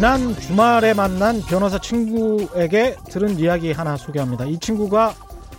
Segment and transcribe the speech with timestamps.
[0.00, 4.46] 지난 주말에 만난 변호사 친구에게 들은 이야기 하나 소개합니다.
[4.46, 5.14] 이 친구가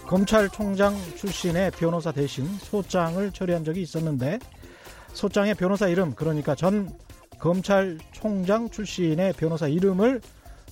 [0.07, 4.39] 검찰총장 출신의 변호사 대신 소장을 처리한 적이 있었는데
[5.13, 6.89] 소장의 변호사 이름 그러니까 전
[7.37, 10.21] 검찰총장 출신의 변호사 이름을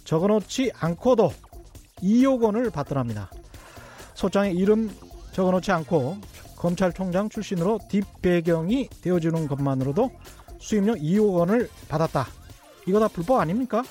[0.04, 1.32] 적어놓지 않고도
[2.02, 3.30] 2억 원을 받더랍니다.
[4.16, 4.90] 소장의 이름
[5.32, 6.18] 적어놓지 않고
[6.56, 10.10] 검찰총장 출신으로 뒷배경이 되어주는 것만으로도
[10.58, 12.39] 수임료 2억 원을 받았다.
[12.90, 13.84] 이거 다 불법 아닙니까?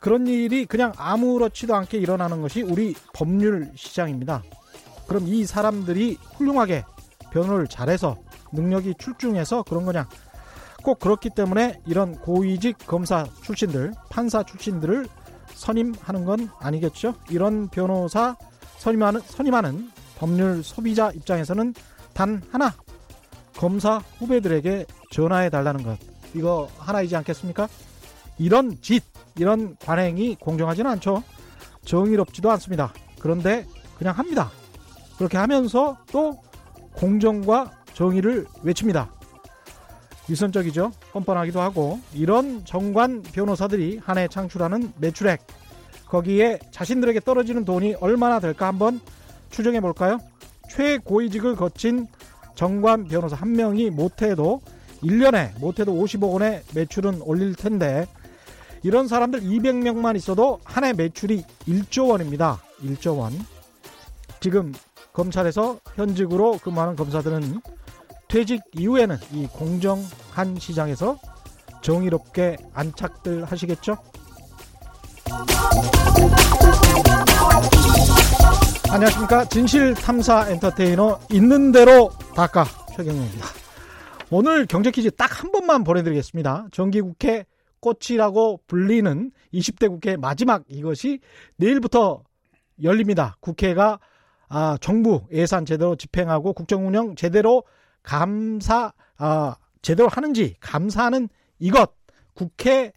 [0.00, 4.42] 그런 일이 그냥 아무렇지도 않게 일어나는 것이 우리 법률 시장입니다.
[5.06, 6.84] 그럼 이 사람들이 훌륭하게
[7.30, 8.16] 변호를 잘해서
[8.52, 10.08] 능력이 출중해서 그런 거냐?
[10.82, 15.06] 꼭 그렇기 때문에 이런 고위직 검사 출신들, 판사 출신들을
[15.54, 17.14] 선임하는 건 아니겠죠?
[17.30, 18.36] 이런 변호사
[18.78, 21.74] 선임하는, 선임하는 법률 소비자 입장에서는
[22.12, 22.74] 단 하나
[23.56, 25.98] 검사 후배들에게 전화해 달라는 것
[26.34, 27.68] 이거 하나이지 않겠습니까?
[28.38, 29.02] 이런 짓
[29.36, 31.22] 이런 관행이 공정하지는 않죠.
[31.84, 32.92] 정의롭지도 않습니다.
[33.20, 33.66] 그런데
[33.98, 34.50] 그냥 합니다.
[35.16, 36.38] 그렇게 하면서 또
[36.94, 39.10] 공정과 정의를 외칩니다.
[40.28, 40.92] 위선적이죠.
[41.12, 45.40] 뻔뻔하기도 하고 이런 정관 변호사들이 한 해 창출하는 매출액
[46.06, 49.00] 거기에 자신들에게 떨어지는 돈이 얼마나 될까 한번
[49.50, 50.18] 추정해 볼까요?
[50.70, 52.06] 최고위직을 거친
[52.54, 54.60] 정관 변호사 한 명이 못해도
[55.02, 58.06] 1년에 못해도 50억 원의 매출은 올릴 텐데
[58.82, 62.60] 이런 사람들 200명만 있어도 한 해 매출이 1조 원입니다.
[62.82, 63.32] 1조 원.
[64.40, 64.72] 지금
[65.12, 67.60] 검찰에서 현직으로 근무하는 검사들은
[68.28, 71.18] 퇴직 이후에는 이 공정한 시장에서
[71.82, 73.96] 정의롭게 안착들 하시겠죠?
[78.90, 79.44] 안녕하십니까.
[79.46, 82.64] 진실탐사 엔터테이너 있는 대로 닦아
[82.96, 83.46] 최경영입니다.
[84.30, 86.66] 오늘 경제 퀴즈 딱 한 번만 보내드리겠습니다.
[86.72, 87.44] 정기국회
[87.82, 91.18] 꽃이라고 불리는 20대 국회 마지막 이것이
[91.56, 92.22] 내일부터
[92.82, 93.36] 열립니다.
[93.40, 93.98] 국회가
[94.48, 97.64] 아, 정부 예산 제대로 집행하고 국정 운영 제대로
[98.02, 101.28] 감사 아, 제대로 하는지 감사하는
[101.58, 101.92] 이것
[102.34, 102.92] 국회의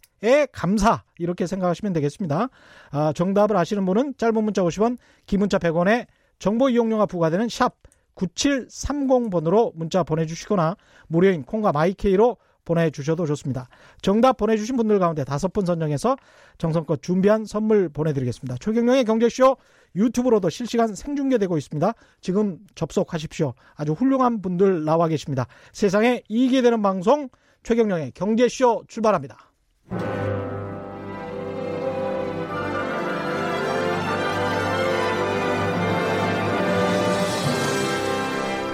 [0.52, 2.48] 감사 이렇게 생각하시면 되겠습니다.
[2.90, 6.06] 아, 정답을 아시는 분은 짧은 문자 50원, 긴 문자 100원에
[6.38, 7.74] 정보 이용료가 부과되는 샵
[8.14, 10.76] 9730번으로 문자 보내주시거나
[11.08, 12.36] 무료인 콩과 마이케이로
[12.66, 13.68] 보내주셔도 좋습니다.
[14.02, 16.16] 정답 보내주신 분들 가운데 다섯 분 선정해서
[16.58, 18.56] 정성껏 준비한 선물 보내드리겠습니다.
[18.60, 19.56] 최경영의 경제쇼
[19.94, 21.94] 유튜브로도 실시간 생중계되고 있습니다.
[22.20, 23.54] 지금 접속하십시오.
[23.74, 25.46] 아주 훌륭한 분들 나와 계십니다.
[25.72, 27.30] 세상에 이익이 되는 방송
[27.62, 29.38] 최경영의 경제쇼 출발합니다.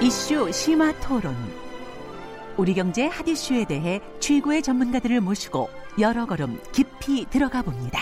[0.02, 1.61] 이슈 심화 토론.
[2.56, 8.00] 우리 경제 핫 이슈에 대해 최고의 전문가들을 모시고 여러 걸음 깊이 들어가 봅니다.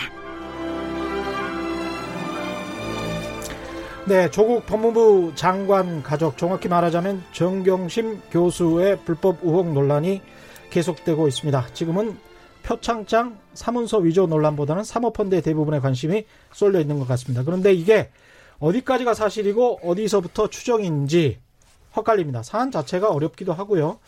[4.07, 10.21] 네, 조국 법무부 장관 가족 정확히 말하자면 정경심 교수의 불법 의혹 논란이
[10.69, 11.67] 계속되고 있습니다.
[11.73, 12.17] 지금은
[12.63, 17.43] 표창장 사문서 위조 논란보다는 사모펀드의 대부분의 관심이 쏠려 있는 것 같습니다.
[17.43, 18.09] 그런데 이게
[18.59, 21.39] 어디까지가 사실이고 어디서부터 추정인지
[21.95, 22.43] 헛갈립니다.
[22.43, 23.99] 사안 자체가 어렵기도 하고요.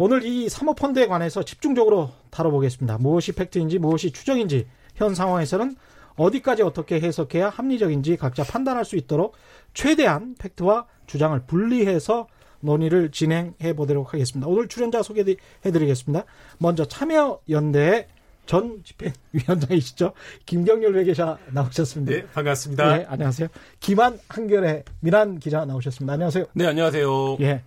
[0.00, 2.96] 오늘 이 사모펀드에 관해서 집중적으로 다뤄보겠습니다.
[2.96, 5.76] 무엇이 팩트인지 무엇이 추정인지 현 상황에서는
[6.16, 9.36] 어디까지 어떻게 해석해야 합리적인지 각자 판단할 수 있도록
[9.74, 12.28] 최대한 팩트와 주장을 분리해서
[12.60, 14.48] 논의를 진행해 보도록 하겠습니다.
[14.48, 16.24] 오늘 출연자 소개해 드리겠습니다.
[16.56, 18.08] 먼저 참여연대
[18.46, 20.14] 전 집행위원장이시죠.
[20.46, 22.12] 김경률 회계사 나오셨습니다.
[22.12, 22.96] 네, 반갑습니다.
[22.96, 23.48] 네, 안녕하세요.
[23.80, 26.14] 김한 한결의 민한 기자 나오셨습니다.
[26.14, 26.46] 안녕하세요.
[26.54, 27.36] 네, 안녕하세요.
[27.40, 27.62] 예.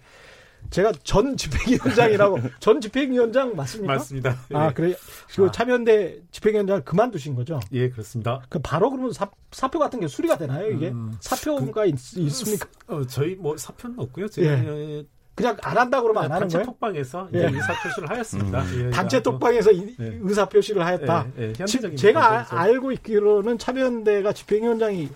[0.69, 3.93] 제가 전 집행위원장이라고 전 집행위원장 맞습니까?
[3.93, 4.37] 맞습니다.
[4.53, 4.73] 아 예.
[4.73, 4.95] 그래
[5.35, 7.59] 그 참여연대 집행위원장을 그만두신 거죠?
[7.71, 8.41] 예, 그렇습니다.
[8.49, 12.67] 그 바로 그러면 사, 사표 같은 게 수리가 되나요 이게 음, 사표가 있, 있습니까?
[12.87, 14.27] 어, 저희 뭐 사표는 없고요.
[14.27, 15.05] 제가 예.
[15.35, 16.65] 그냥 안 한다 그러면 안 하는 단체 거예요?
[16.67, 17.45] 톡방에서 예.
[17.45, 18.63] 의사 표시를 하였습니다.
[18.77, 20.19] 예, 단체 톡방에서 이- 예.
[20.21, 21.27] 의사 표시를 하였다.
[21.39, 22.39] 예, 예, 지- 제가.
[22.41, 25.09] 아- 알고 있기로는 참여연대가 집행위원장이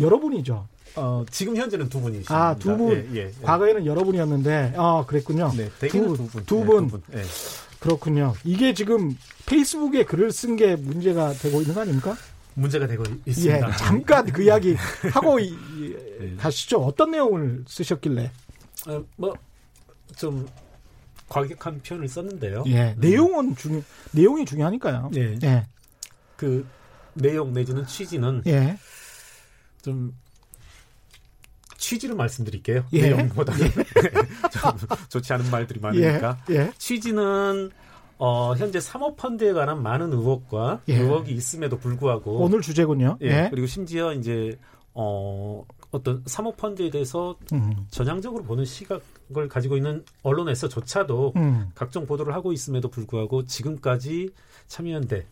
[0.00, 0.66] 여러 분이죠.
[0.96, 2.34] 어, 지금 현재는 두 분이십니다.
[2.48, 2.92] 아, 두 분.
[2.92, 3.32] 예, 예, 예.
[3.42, 5.50] 과거에는 여러 분이었는데, 아, 그랬군요.
[5.56, 6.44] 네, 두, 두 분.
[6.46, 6.88] 두 예, 분.
[6.88, 7.02] 두 분.
[7.14, 7.22] 예.
[7.80, 8.34] 그렇군요.
[8.44, 12.16] 이게 지금 페이스북에 글을 쓴 게 문제가 되고 있는 거 아닙니까?
[12.54, 13.76] 문제가 되고 예, 있습니다.
[13.76, 14.74] 잠깐 그 이야기
[15.12, 16.36] 하고 이- 이- 예.
[16.36, 16.78] 가시죠.
[16.78, 18.30] 어떤 내용을 쓰셨길래?
[18.88, 20.46] 어, 뭐좀
[21.28, 22.62] 과격한 표현을 썼는데요.
[22.68, 23.82] 예, 음, 내용은 중
[24.12, 25.10] 내용이 중요하니까요.
[25.16, 25.36] 예.
[25.42, 25.66] 예,
[26.36, 26.64] 그
[27.14, 28.78] 내용 내지는 취지는 예.
[29.82, 30.14] 좀
[31.84, 32.84] 취지를 말씀드릴게요.
[32.94, 33.02] 예.
[33.10, 33.60] 내용보다는
[34.50, 36.38] 좀 좋지 않은 말들이 많으니까.
[36.48, 36.72] 예, 예.
[36.78, 37.70] 취지는
[38.16, 40.96] 어, 현재 사모펀드에 관한 많은 의혹과 예.
[40.98, 43.18] 의혹이 있음에도 불구하고 오늘 주제군요.
[43.20, 43.48] 예, 예.
[43.50, 44.58] 그리고 심지어 이제
[44.94, 47.74] 어, 어떤 사모펀드에 대해서 음.
[47.90, 51.68] 전향적으로 보는 시각을 가지고 있는 언론에서조차도 음.
[51.74, 54.30] 각종 보도를 하고 있음에도 불구하고 지금까지
[54.68, 55.26] 참여연대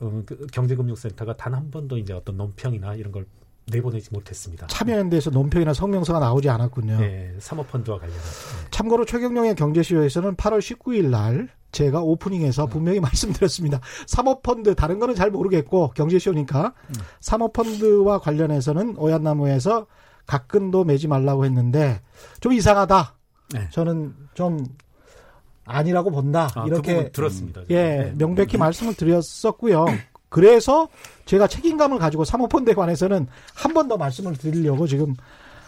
[0.00, 3.24] 어, 그 경제금융센터가 단 한 번도 이제 어떤 논평이나 이런 걸
[3.66, 4.66] 내보내지 못했습니다.
[4.66, 6.98] 참여연대에서 논평이나 성명서가 나오지 않았군요.
[7.00, 8.26] 예, 사모펀드와 관련해서.
[8.64, 8.70] 예.
[8.70, 13.80] 참고로 최경영의 경제쇼에서는 8월 19일 날 제가 오프닝에서 분명히 말씀드렸습니다.
[14.06, 16.74] 사모펀드 다른 거는 잘 모르겠고 경제쇼니까
[17.20, 19.86] 사모펀드와 관련해서는 오얏나무에서
[20.26, 22.00] 각근도 매지 말라고 했는데
[22.40, 23.14] 좀 이상하다.
[23.54, 23.68] 네.
[23.70, 24.64] 저는 좀
[25.64, 26.48] 아니라고 본다.
[26.54, 27.62] 아, 그 이렇게 부분 들었습니다.
[27.70, 28.14] 예, 네.
[28.16, 29.86] 명백히 말씀을 드렸었고요.
[30.34, 30.88] 그래서
[31.26, 35.14] 제가 책임감을 가지고 사모펀드에 관해서는 한 번 더 말씀을 드리려고 지금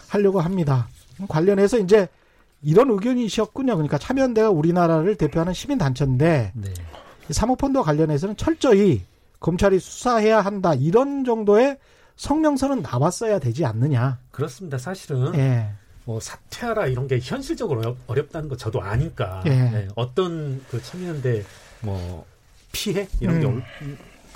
[0.09, 0.89] 하려고 합니다.
[1.29, 2.09] 관련해서 이제
[2.63, 3.75] 이런 의견이셨군요.
[3.77, 6.75] 그러니까 참여연대가 우리나라를 대표하는 시민단체인데 네.
[7.29, 9.03] 이 사모펀드와 관련해서는 철저히
[9.39, 10.75] 검찰이 수사해야 한다.
[10.75, 11.79] 이런 정도의
[12.17, 14.19] 성명서는 나왔어야 되지 않느냐.
[14.33, 14.79] 그렇습니다.
[14.79, 15.69] 사실은 예.
[16.05, 19.51] 뭐 사퇴하라 이런 게 현실적으로 어렵, 어렵다는 거 저도 아니까 예.
[19.51, 21.45] 네, 어떤 그 참여연대
[21.83, 22.25] 뭐
[22.73, 23.55] 피해 이런 게 음.
[23.55, 23.65] 올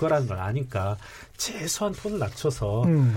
[0.01, 0.97] 거라는 걸 아니까
[1.37, 3.15] 최소한 톤을 낮춰서 음.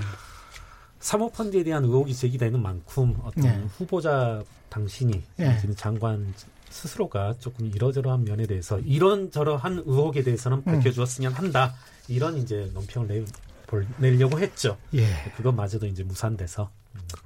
[1.00, 3.64] 사모펀드에 대한 의혹이 제기되는 만큼 어떤 네.
[3.76, 5.58] 후보자 당신이 예.
[5.60, 6.32] 지금 장관
[6.70, 10.62] 스스로가 조금 이러저러한 면에 대해서 이런저러한 의혹에 대해서는 음.
[10.64, 11.74] 밝혀주었으면 한다
[12.08, 13.24] 이런 이제 논평을 내,
[13.66, 14.76] 볼, 내려고 했죠.
[14.94, 15.06] 예.
[15.36, 16.70] 그것마저도 이제 무산돼서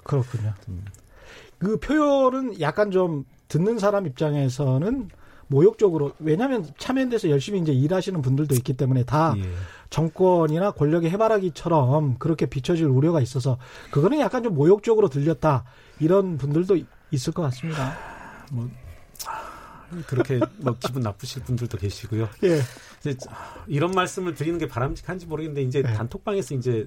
[0.05, 0.55] 그렇군요.
[0.69, 0.85] 음.
[1.59, 5.09] 그 표현은 약간 좀 듣는 사람 입장에서는
[5.49, 9.43] 모욕적으로 왜냐하면 참여연대에서 열심히 이제 일하시는 분들도 있기 때문에 다 예.
[9.91, 13.59] 정권이나 권력의 해바라기처럼 그렇게 비춰질 우려가 있어서
[13.91, 15.65] 그거는 약간 좀 모욕적으로 들렸다
[16.01, 17.97] 이런 분들도 이- 있을 것 같습니다.
[20.07, 22.29] 그렇게 뭐 기분 나쁘실 분들도 계시고요.
[22.45, 22.61] 예.
[23.01, 23.17] 이제
[23.67, 25.95] 이런 말씀을 드리는 게 바람직한지 모르겠는데 이제 네.
[25.95, 26.87] 단톡방에서 이제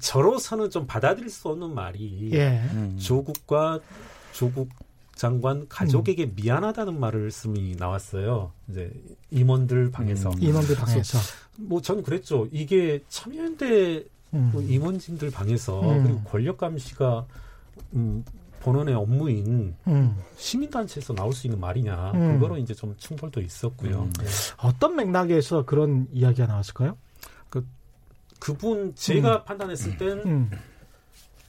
[0.00, 2.62] 저로서는 좀 받아들일 수 없는 말이 예.
[2.98, 3.80] 조국과
[4.32, 4.70] 조국
[5.18, 8.52] 장관 가족에게 미안하다는 말씀이 나왔어요.
[8.70, 8.90] 이제
[9.30, 10.40] 임원들 방에서 음.
[10.40, 11.18] 인원들 방에서.
[11.56, 12.46] 뭐 전 그랬죠.
[12.52, 14.04] 이게 참여연대
[14.34, 14.50] 음.
[14.52, 16.04] 뭐 임원진들 방에서 음.
[16.04, 17.26] 그리고 권력 감시가
[17.94, 18.24] 음,
[18.60, 20.16] 본원의 업무인 음.
[20.36, 22.12] 시민단체에서 나올 수 있는 말이냐.
[22.14, 22.34] 음.
[22.34, 24.02] 그거로 이제 좀 충돌도 있었고요.
[24.02, 24.12] 음.
[24.20, 24.26] 네.
[24.58, 26.96] 어떤 맥락에서 그런 이야기가 나왔을까요?
[28.38, 30.50] 그분 제가 판단했을 땐 음.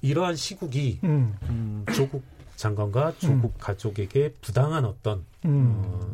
[0.02, 1.36] 이러한 시국이 음.
[1.44, 2.24] 음, 조국
[2.60, 5.82] 장관과 조국 가족에게 부당한 어떤 음.
[5.86, 6.12] 어,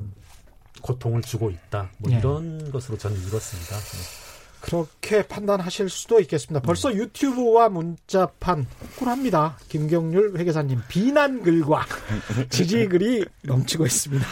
[0.81, 1.89] 고통을 주고 있다.
[1.97, 2.18] 뭐 예.
[2.19, 3.75] 이런 것으로 저는 읽었습니다.
[4.62, 6.59] 그렇게 판단하실 수도 있겠습니다.
[6.65, 8.65] 벌써 유튜브와 문자판
[8.97, 9.57] 쿨합니다.
[9.69, 11.86] 김경률 회계사님 비난 글과
[12.50, 14.25] 지지 글이 넘치고 있습니다.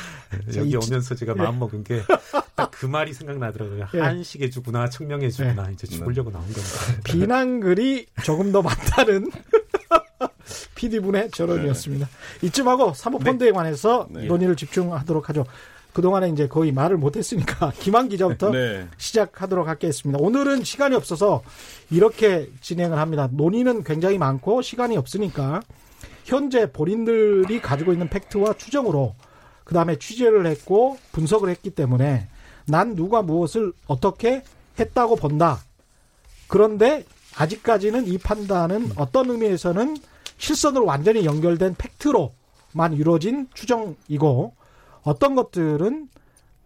[0.55, 1.41] 여기 이- 오면서 제가 예.
[1.41, 2.01] 마음 먹은 게
[2.55, 3.87] 딱 그 말이 생각나더라고요.
[3.95, 3.99] 예.
[3.99, 5.69] 한식해 주구나, 청명해 주구나.
[5.71, 7.01] 이제 죽으려고 나온 겁니다.
[7.03, 9.31] 비난 글이 조금 더 많다는
[10.75, 12.07] PD분의 저론이었습니다.
[12.41, 14.25] 이쯤 하고 사모펀드에 관해서 네.
[14.25, 15.45] 논의를 집중하도록 하죠.
[15.93, 18.87] 그동안에 이제 거의 말을 못했으니까 김한 기자부터 네.
[18.97, 20.19] 시작하도록 하겠습니다.
[20.19, 21.43] 오늘은 시간이 없어서
[21.91, 23.29] 이렇게 진행을 합니다.
[23.31, 25.61] 논의는 굉장히 많고 시간이 없으니까
[26.25, 29.15] 현재 본인들이 가지고 있는 팩트와 추정으로
[29.63, 32.27] 그 다음에 취재를 했고 분석을 했기 때문에
[32.65, 34.43] 난 누가 무엇을 어떻게
[34.79, 35.59] 했다고 본다.
[36.47, 39.97] 그런데 아직까지는 이 판단은 어떤 의미에서는
[40.43, 44.53] 실선으로 완전히 연결된 팩트로만 이루어진 추정이고
[45.03, 46.09] 어떤 것들은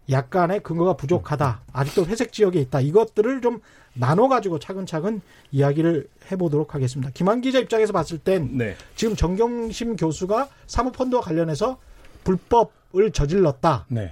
[0.10, 1.62] 약간의 근거가 부족하다.
[1.74, 2.80] 아직도 회색 지역에 있다.
[2.80, 3.60] 이것들을 좀
[3.94, 7.12] 나눠가지고 차근차근 이야기를 해보도록 하겠습니다.
[7.14, 8.76] 김한 기자 입장에서 봤을 땐 네.
[8.96, 11.78] 지금 정경심 교수가 사모펀드와 관련해서
[12.24, 13.86] 불법을 저질렀다.
[13.90, 14.12] 네.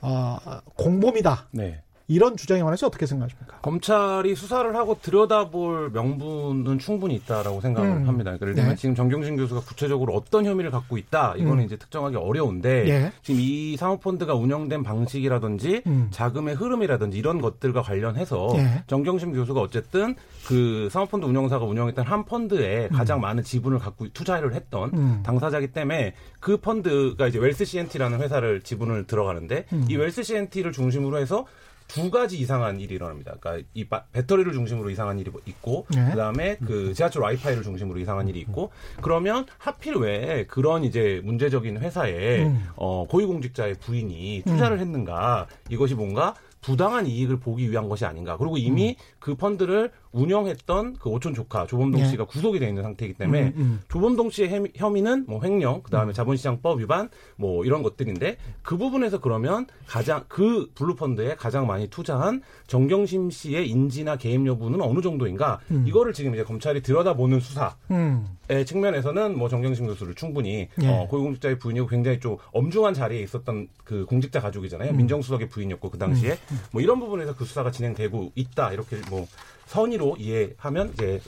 [0.00, 0.38] 어,
[0.74, 1.48] 공범이다.
[1.52, 1.83] 네.
[2.06, 3.58] 이런 주장에 관해서 어떻게 생각하십니까?
[3.62, 8.08] 검찰이 수사를 하고 들여다볼 명분은 충분히 있다라고 생각을 음.
[8.08, 8.36] 합니다.
[8.36, 8.76] 그러니까 예를 들면 네.
[8.76, 11.64] 지금 정경심 교수가 구체적으로 어떤 혐의를 갖고 있다, 이거는 음.
[11.64, 13.12] 이제 특정하기 어려운데 예.
[13.22, 16.08] 지금 이 사모펀드가 운영된 방식이라든지 음.
[16.10, 18.84] 자금의 흐름이라든지 이런 것들과 관련해서 예.
[18.86, 20.14] 정경심 교수가 어쨌든
[20.46, 25.22] 그 사모펀드 운영사가 운영했던 한 펀드에 가장 많은 지분을 갖고 투자를 했던 음.
[25.24, 29.86] 당사자기 때문에 그 펀드가 이제 웰스 CNT라는 회사를 지분을 들어가는데 음.
[29.88, 31.46] 이 웰스 CNT를 중심으로 해서
[31.94, 33.36] 두 가지 이상한 일이 일어납니다.
[33.38, 36.10] 그러니까 이 바- 배터리를 중심으로 이상한 일이 있고 네.
[36.10, 42.46] 그다음에 그 지하철 와이파이를 중심으로 이상한 일이 있고 그러면 하필 왜 그런 이제 문제적인 회사에
[42.46, 42.66] 음.
[42.74, 46.34] 어 고위공직자의 부인이 투자를 했는가 이것이 뭔가
[46.68, 48.38] 부당한 이익을 보기 위한 것이 아닌가.
[48.38, 49.04] 그리고 이미 음.
[49.18, 52.06] 그 펀드를 운영했던 그 오촌 조카 조범동 예.
[52.06, 53.80] 씨가 구속이 돼 있는 상태이기 때문에 음, 음.
[53.88, 59.66] 조범동 씨의 혐의- 혐의는 뭐 횡령, 그다음에 자본시장법 위반 뭐 이런 것들인데 그 부분에서 그러면
[59.86, 65.58] 가장 그 블루 펀드에 가장 많이 투자한 정경심 씨의 인지나 개입 여부는 어느 정도인가?
[65.70, 65.84] 음.
[65.86, 68.26] 이거를 지금 이제 검찰이 들여다보는 수사의 음.
[68.66, 70.86] 측면에서는 뭐 정경심 교수를 충분히 예.
[70.88, 74.92] 어, 고위공직자의 부인이고 굉장히 좀 엄중한 자리에 있었던 그 공직자 가족이잖아요.
[74.92, 74.96] 음.
[74.96, 76.38] 민정수석의 부인이었고 그 당시에
[76.72, 79.26] 뭐 이런 부분에서 그 수사가 진행되고 있다 이렇게 뭐
[79.66, 81.20] 선의로 이해하면 이제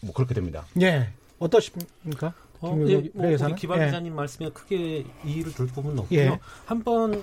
[0.00, 0.66] 뭐 그렇게 됩니다.
[0.80, 1.10] 예.
[1.38, 2.34] 어떠십니까?
[2.60, 3.54] 어, 예, 뭐 우리?
[3.56, 3.86] 기반 예.
[3.86, 6.18] 기자님 말씀에 크게 이의를 둘 부분은 없고요.
[6.18, 6.38] 예.
[6.64, 7.22] 한번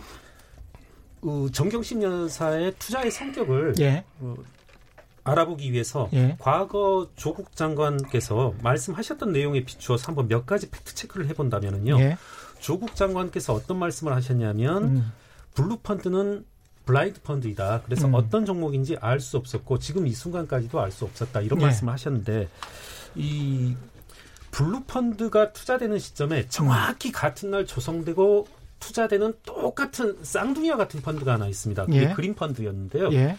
[1.24, 4.03] 어, 정경심 여사의 투자의 성격을 예.
[4.20, 4.36] 어,
[5.24, 6.36] 알아보기 위해서 예.
[6.39, 12.00] 과거 조국 장관께서 말씀하셨던 내용에 비추어서 한번 몇 가지 팩트 체크를 해본다면은요.
[12.00, 12.18] 예.
[12.60, 15.12] 조국 장관께서 어떤 말씀을 하셨냐면 음.
[15.56, 16.46] 블루 펀드는
[16.86, 17.82] 블라인드 펀드이다.
[17.86, 18.16] 그래서 음.
[18.16, 21.42] 어떤 종목인지 알 수 없었고 지금 이 순간까지도 알 수 없었다.
[21.42, 21.66] 이런 예.
[21.66, 22.50] 말씀을 하셨는데
[23.16, 23.76] 이
[24.52, 28.48] 블루 펀드가 투자되는 시점에 정확히 같은 날 조성되고
[28.80, 31.86] 투자되는 똑같은 쌍둥이와 같은 펀드가 하나 있습니다.
[31.86, 32.14] 그게 예.
[32.14, 33.12] 그린 펀드였는데요.
[33.14, 33.38] 예.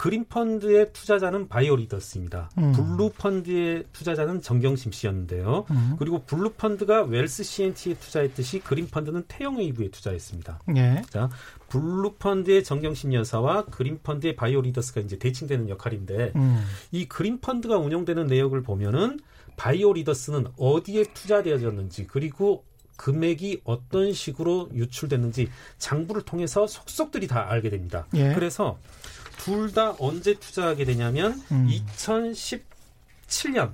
[0.00, 2.48] 그린 펀드의 투자자는 바이오 리더스입니다.
[2.56, 2.72] 음.
[2.72, 5.66] 블루 펀드의 투자자는 정경심 씨였는데요.
[5.70, 5.96] 음.
[5.98, 10.60] 그리고 블루 펀드가 웰스 CNT에 투자했듯이 그린 펀드는 태영웨이브에 투자했습니다.
[10.76, 11.02] 예.
[11.10, 11.28] 자,
[11.68, 16.64] 블루 펀드의 정경심 여사와 그린 펀드의 바이오 리더스가 이제 대칭되는 역할인데 음.
[16.92, 19.20] 이 그린 펀드가 운영되는 내역을 보면은
[19.58, 22.64] 바이오 리더스는 어디에 투자되어졌는지 그리고
[22.96, 28.06] 금액이 어떤 식으로 유출됐는지 장부를 통해서 속속들이 다 알게 됩니다.
[28.14, 28.32] 예.
[28.32, 28.78] 그래서
[29.44, 31.68] 둘 다 언제 투자하게 되냐면 음.
[31.98, 33.72] 2017년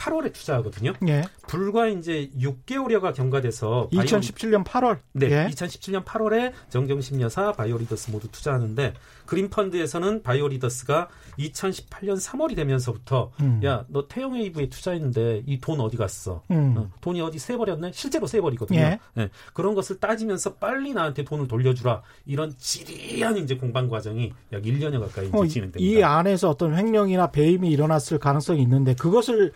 [0.00, 0.94] 8월에 투자하거든요.
[1.08, 1.22] 예.
[1.46, 4.98] 불과 이제 6개월여가 경과돼서 바이오- 2017년 8월.
[5.12, 5.48] 네, 예.
[5.50, 8.94] 2017년 8월에 정경심 여사, 바이오리더스 모두 투자하는데
[9.26, 13.60] 그린펀드에서는 바이오리더스가 2018년 3월이 되면서부터 음.
[13.64, 16.42] 야, 너 태영웨이브에 투자했는데 이 돈 어디 갔어?
[16.50, 16.74] 음.
[16.78, 17.90] 어, 돈이 어디 새버렸네?
[17.92, 18.78] 실제로 새버리거든요.
[18.80, 18.98] 예.
[19.14, 22.02] 네, 그런 것을 따지면서 빨리 나한테 돈을 돌려주라.
[22.24, 25.78] 이런 지리한 이제 공방 과정이 약 1년여 가까이 어, 진행됩니다.
[25.78, 29.52] 이 안에서 어떤 횡령이나 배임이 일어났을 가능성이 있는데 그것을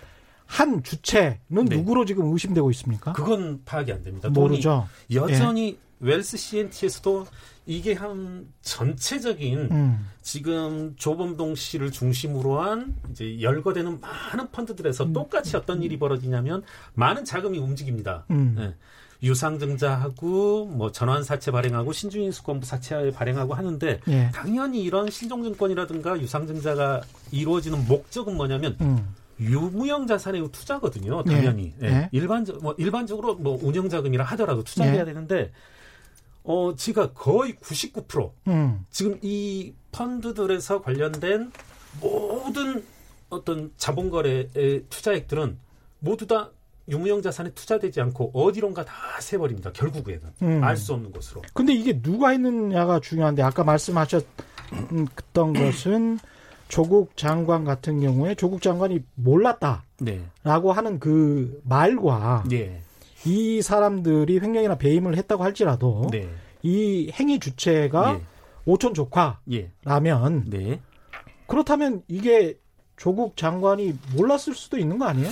[0.46, 1.76] 한 주체는 네.
[1.76, 3.12] 누구로 지금 의심되고 있습니까?
[3.12, 4.28] 그건 파악이 안 됩니다.
[4.28, 4.86] 모르죠.
[5.12, 7.26] 여전히 웰스 CNT에서도
[7.66, 10.08] 이게 한 전체적인 음.
[10.20, 17.58] 지금 조범동 씨를 중심으로 한 이제 열거되는 많은 펀드들에서 똑같이 어떤 일이 벌어지냐면 많은 자금이
[17.58, 18.26] 움직입니다.
[18.30, 18.56] 음.
[18.58, 18.74] 예.
[19.22, 24.30] 유상증자하고 뭐 전환사채 발행하고 신중인수권부 사채 발행하고 하는데 예.
[24.34, 27.00] 당연히 이런 신종증권이라든가 유상증자가
[27.32, 29.14] 이루어지는 목적은 뭐냐면 음.
[29.40, 31.22] 유무형 자산의 투자거든요.
[31.26, 31.30] 예.
[31.30, 31.86] 당연히 예.
[31.86, 32.08] 예.
[32.12, 35.04] 일반적 뭐 일반적으로 뭐 운영 자금이라 하더라도 투자해야 예.
[35.04, 35.52] 되는데
[36.44, 38.84] 어 지가 거의 99% 음.
[38.90, 41.50] 지금 이 펀드들에서 관련된
[42.00, 42.84] 모든
[43.30, 45.58] 어떤 자본거래의 투자액들은
[46.00, 46.50] 모두 다
[46.88, 49.72] 유무형 자산에 투자되지 않고 어디론가 다 새버립니다.
[49.72, 50.62] 결국에는 음.
[50.62, 51.42] 알수 없는 곳으로.
[51.54, 54.26] 근데 이게 누가 했느냐가 중요한데 아까 말씀하셨던
[55.54, 56.18] 것은
[56.74, 60.24] 조국 장관 같은 경우에 조국 장관이 몰랐다라고 네.
[60.42, 62.80] 하는 그 말과 예.
[63.24, 66.28] 이 사람들이 횡령이나 배임을 했다고 할지라도 네.
[66.64, 68.18] 이 행위 주체가
[68.66, 69.70] 오촌 조카라면 예.
[70.46, 70.80] 네.
[71.46, 72.58] 그렇다면 이게
[72.96, 75.30] 조국 장관이 몰랐을 수도 있는 거 아니에요?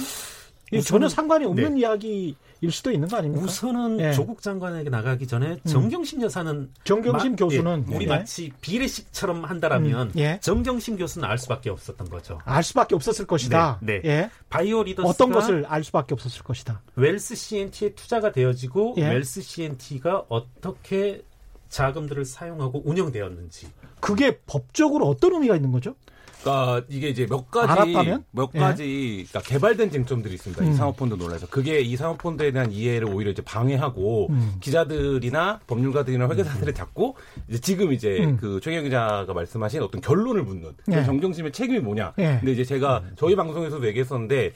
[0.72, 3.44] 우선은- 전혀 상관이 없는 이야기 일 수도 있는 거 아닙니까?
[3.44, 4.12] 우선은 예.
[4.12, 8.08] 조국 장관에게 나가기 전에 정경심 여사는 정경심 마- 교수는 예, 우리 예.
[8.08, 10.38] 마치 비례식처럼 한다라면 음, 예.
[10.40, 12.38] 정경심 교수는 알 수밖에 없었던 거죠.
[12.44, 13.80] 알 수밖에 없었을 것이다.
[13.82, 14.08] 네, 네.
[14.08, 14.30] 예.
[14.48, 16.82] 바이오 리더스가 어떤 것을 알 수밖에 없었을 것이다.
[16.94, 19.08] 웰스 CNT에 투자가 되어지고 예.
[19.08, 21.22] 웰스 CNT가 어떻게
[21.68, 23.66] 자금들을 사용하고 운영되었는지
[23.98, 25.96] 그게 법적으로 어떤 의미가 있는 거죠?
[26.42, 28.24] 그러니까 이게 이제 몇 가지 알았다면?
[28.32, 28.58] 몇 예.
[28.58, 30.64] 가지 그러니까 개발된 쟁점들이 있습니다.
[30.64, 30.70] 음.
[30.70, 34.54] 이 사모펀드 논란에서 그게 이 사모펀드에 대한 이해를 오히려 이제 방해하고 음.
[34.60, 37.16] 기자들이나 법률가들이나 회계사들을 잡고
[37.48, 38.36] 이제 지금 이제 음.
[38.36, 41.04] 그 최경 기자가 말씀하신 어떤 결론을 묻는 그 예.
[41.04, 42.14] 정경심의 책임이 뭐냐.
[42.18, 42.38] 예.
[42.40, 44.52] 근데 이제 제가 저희 방송에서도 얘기했었는데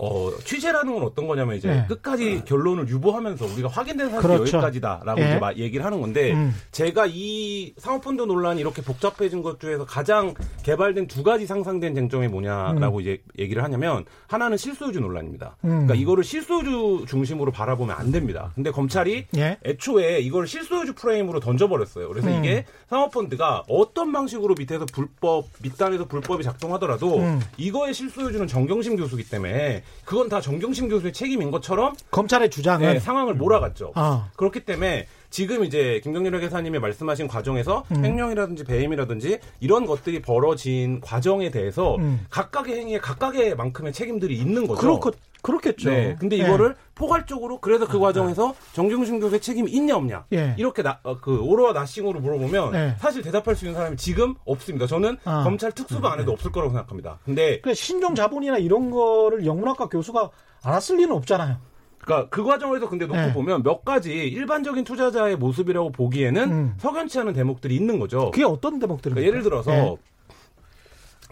[0.00, 1.84] 어, 취재라는 건 어떤 거냐면 이제 예.
[1.88, 4.56] 끝까지 결론을 유보하면서 우리가 확인된 사실이 그렇죠.
[4.58, 5.24] 여기까지다라고 예.
[5.24, 6.54] 이제 막 얘기를 하는 건데 음.
[6.70, 13.00] 제가 이 사모펀드 논란이 이렇게 복잡해진 것 중에서 가장 개발된 두 가지 상상된 쟁점이 뭐냐라고
[13.00, 15.56] 이제 얘기를 하냐면 하나는 실소유주 논란입니다.
[15.64, 15.68] 음.
[15.68, 18.52] 그러니까 이거를 실소유주 중심으로 바라보면 안 됩니다.
[18.54, 19.58] 근데 검찰이 예.
[19.64, 22.06] 애초에 이걸 실소유주 프레임으로 던져버렸어요.
[22.08, 22.38] 그래서 음.
[22.38, 27.40] 이게 사모펀드가 어떤 방식으로 밑에서 불법, 밑단에서 불법이 작동하더라도 음.
[27.56, 33.34] 이거의 실소유주는 정경심 교수기 때문에 그건 다 정경심 교수의 책임인 것처럼 검찰의 주장은 네, 상황을
[33.34, 33.92] 몰아갔죠.
[33.94, 34.30] 아.
[34.36, 38.04] 그렇기 때문에 지금 이제 김경렬 회계사님이 말씀하신 과정에서 음.
[38.04, 42.24] 횡령이라든지 배임이라든지 이런 것들이 벌어진 과정에 대해서 음.
[42.30, 44.80] 각각의 행위에 각각의 만큼의 책임들이 있는 거죠.
[44.80, 45.10] 그렇고
[45.42, 45.90] 그렇겠죠.
[45.90, 46.16] 네.
[46.18, 46.42] 근데 예.
[46.42, 50.54] 이거를 포괄적으로 그래서 그 과정에서 정경심 교수의 책임이 있냐 없냐 예.
[50.58, 52.96] 이렇게 나, 어, 그 오로와 나싱으로 물어보면 예.
[52.98, 54.86] 사실 대답할 수 있는 사람이 지금 없습니다.
[54.86, 55.44] 저는 아.
[55.44, 57.18] 검찰 특수부 안에도 없을 거라고 생각합니다.
[57.24, 60.30] 근데 그 신종 자본이나 이런 거를 영문학과 교수가
[60.62, 61.56] 알았을 리는 없잖아요.
[62.00, 63.32] 그러니까 그 과정에서 근데 놓고 네.
[63.32, 66.74] 보면 몇 가지 일반적인 투자자의 모습이라고 보기에는 음.
[66.78, 68.30] 석연치 않은 대목들이 있는 거죠.
[68.30, 69.20] 그게 어떤 대목들입니까?
[69.20, 69.96] 그러니까 예를 들어서 예.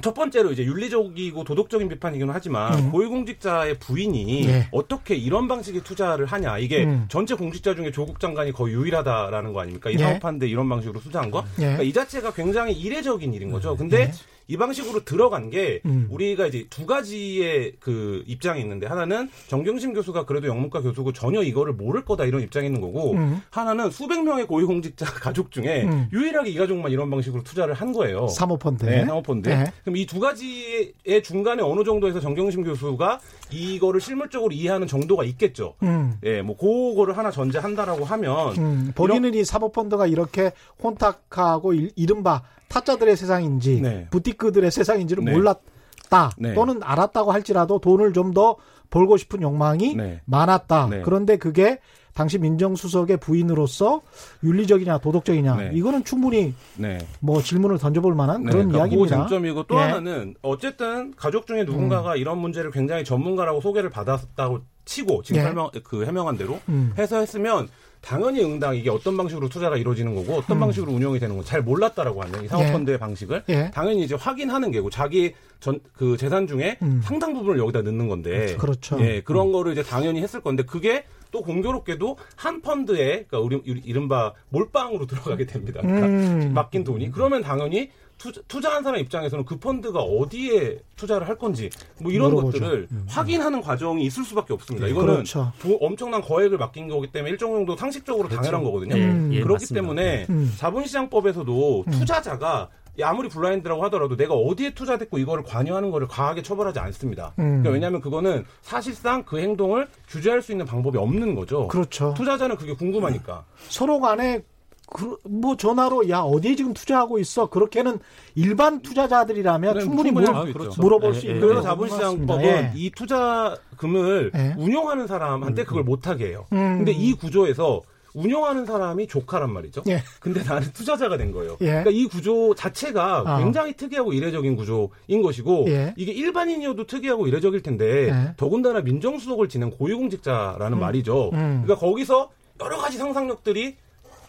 [0.02, 2.92] 첫 번째로 이제 윤리적이고 도덕적인 비판이기는 하지만 음.
[2.92, 4.68] 고위공직자의 부인이 예.
[4.70, 7.06] 어떻게 이런 방식의 투자를 하냐 이게 음.
[7.08, 9.90] 전체 공직자 중에 조국 장관이 거의 유일하다라는 거 아닙니까?
[9.90, 9.98] 이 예.
[9.98, 11.44] 사업하는데 이런 방식으로 투자한 거.
[11.58, 11.62] 예.
[11.62, 13.76] 그러니까 이 자체가 굉장히 이례적인 일인 거죠.
[13.76, 14.12] 근데 예.
[14.48, 16.06] 이 방식으로 들어간 게 음.
[16.10, 21.72] 우리가 이제 두 가지의 그 입장이 있는데 하나는 정경심 교수가 그래도 영문과 교수고 전혀 이거를
[21.72, 23.40] 모를 거다 이런 입장이 있는 거고 음.
[23.50, 26.08] 하나는 수백 명의 고위공직자 가족 중에 음.
[26.12, 28.28] 유일하게 이 가족만 이런 방식으로 투자를 한 거예요.
[28.28, 28.84] 사모펀드.
[28.84, 29.48] 네, 사모펀드.
[29.48, 29.72] 네.
[29.84, 35.74] 그럼 이 두 가지의 중간에 어느 정도에서 정경심 교수가 이거를 실물적으로 이해하는 정도가 있겠죠.
[35.82, 36.14] 음.
[36.24, 43.16] 예, 뭐 그거를 하나 전제한다라고 하면 음, 본인은 이 사모펀드가 이렇게 혼탁하고 일- 이른바 타짜들의
[43.16, 44.06] 세상인지 네.
[44.10, 45.32] 부티크들의 세상인지를 네.
[45.32, 46.54] 몰랐다 네.
[46.54, 48.56] 또는 알았다고 할지라도 돈을 좀 더
[48.90, 50.20] 벌고 싶은 욕망이 네.
[50.24, 50.88] 많았다.
[50.88, 51.02] 네.
[51.02, 51.78] 그런데 그게
[52.14, 54.00] 당시 민정수석의 부인으로서
[54.42, 55.70] 윤리적이냐 도덕적이냐 네.
[55.74, 56.98] 이거는 충분히 네.
[57.20, 59.16] 뭐 질문을 던져볼 만한 네, 그런 그러니까 이야기입니다.
[59.24, 59.80] 그 쟁점이고 또 예.
[59.80, 65.44] 하나는 어쨌든 가족 중에 누군가가 이런 문제를 굉장히 전문가라고 소개를 받았다고 치고 지금 예.
[65.44, 66.94] 설명 그 해명한 대로 음.
[66.96, 67.68] 해서 했으면
[68.06, 70.60] 당연히 응당 이게 어떤 방식으로 투자가 이루어지는 거고 어떤 음.
[70.60, 73.70] 방식으로 운영이 되는 거잘 몰랐다라고 하는 이 사모펀드의 방식을 예.
[73.74, 77.00] 당연히 이제 확인하는 게고 자기 전 그 재산 중에 음.
[77.02, 78.98] 상당 부분을 여기다 넣는 건데 그렇죠.
[79.00, 85.06] 예 그런 거를 이제 당연히 했을 건데 그게 또 공교롭게도 한 펀드에 그러니까 이른바 몰빵으로
[85.08, 85.80] 들어가게 됩니다.
[85.80, 86.52] 그러니까 음.
[86.54, 91.68] 맡긴 돈이 그러면 당연히 투자, 투자 한 사람 입장에서는 그 펀드가 어디에 투자를 할 건지
[92.00, 92.58] 뭐 이런 물어보죠.
[92.60, 94.86] 것들을 확인하는 과정이 있을 수밖에 없습니다.
[94.86, 95.52] 이거는 그렇죠.
[95.60, 98.94] 도- 엄청난 거액을 맡긴 거기 때문에 일정 정도 상식적으로 당연한 거거든요.
[98.94, 99.30] 음.
[99.32, 99.74] 예, 그렇기 맞습니다.
[99.74, 100.52] 때문에 음.
[100.56, 102.68] 자본시장법에서도 투자자가
[103.02, 107.34] 아무리 블라인드라고 하더라도 내가 어디에 투자됐고 이거를 관여하는 거를 과하게 처벌하지 않습니다.
[107.38, 107.60] 음.
[107.62, 111.68] 그러니까 왜냐하면 그거는 사실상 그 행동을 규제할 수 있는 방법이 없는 거죠.
[111.68, 112.14] 그렇죠.
[112.16, 113.44] 투자자는 그게 궁금하니까.
[113.68, 114.42] 서로 간에
[114.86, 117.98] 그, 뭐 전화로 야 어디에 지금 투자하고 있어 그렇게는
[118.34, 120.80] 일반 투자자들이라면 네, 충분히 충분히 물, 있죠.
[120.80, 121.46] 물어볼 예, 수 예, 있는 예.
[121.46, 122.44] 그래서 자본시장법은.
[122.44, 122.72] 예.
[122.74, 124.54] 이 투자금을 예.
[124.56, 126.46] 운용하는 사람한테 그걸 못하게 해요.
[126.52, 126.78] 음.
[126.78, 127.82] 근데 이 구조에서
[128.14, 129.82] 운용하는 사람이 조카란 말이죠.
[129.88, 130.02] 예.
[130.20, 131.58] 근데 나는 투자자가 된 거예요.
[131.60, 131.66] 예.
[131.66, 133.38] 그러니까 이 구조 자체가 아.
[133.38, 135.92] 굉장히 특이하고 이례적인 구조인 것이고 예.
[135.96, 138.34] 이게 일반인이어도 특이하고 이례적일 텐데 예.
[138.36, 141.30] 더군다나 민정수석을 지낸 고위공직자라는 말이죠.
[141.34, 141.62] 음.
[141.64, 143.76] 그러니까 거기서 여러 가지 상상력들이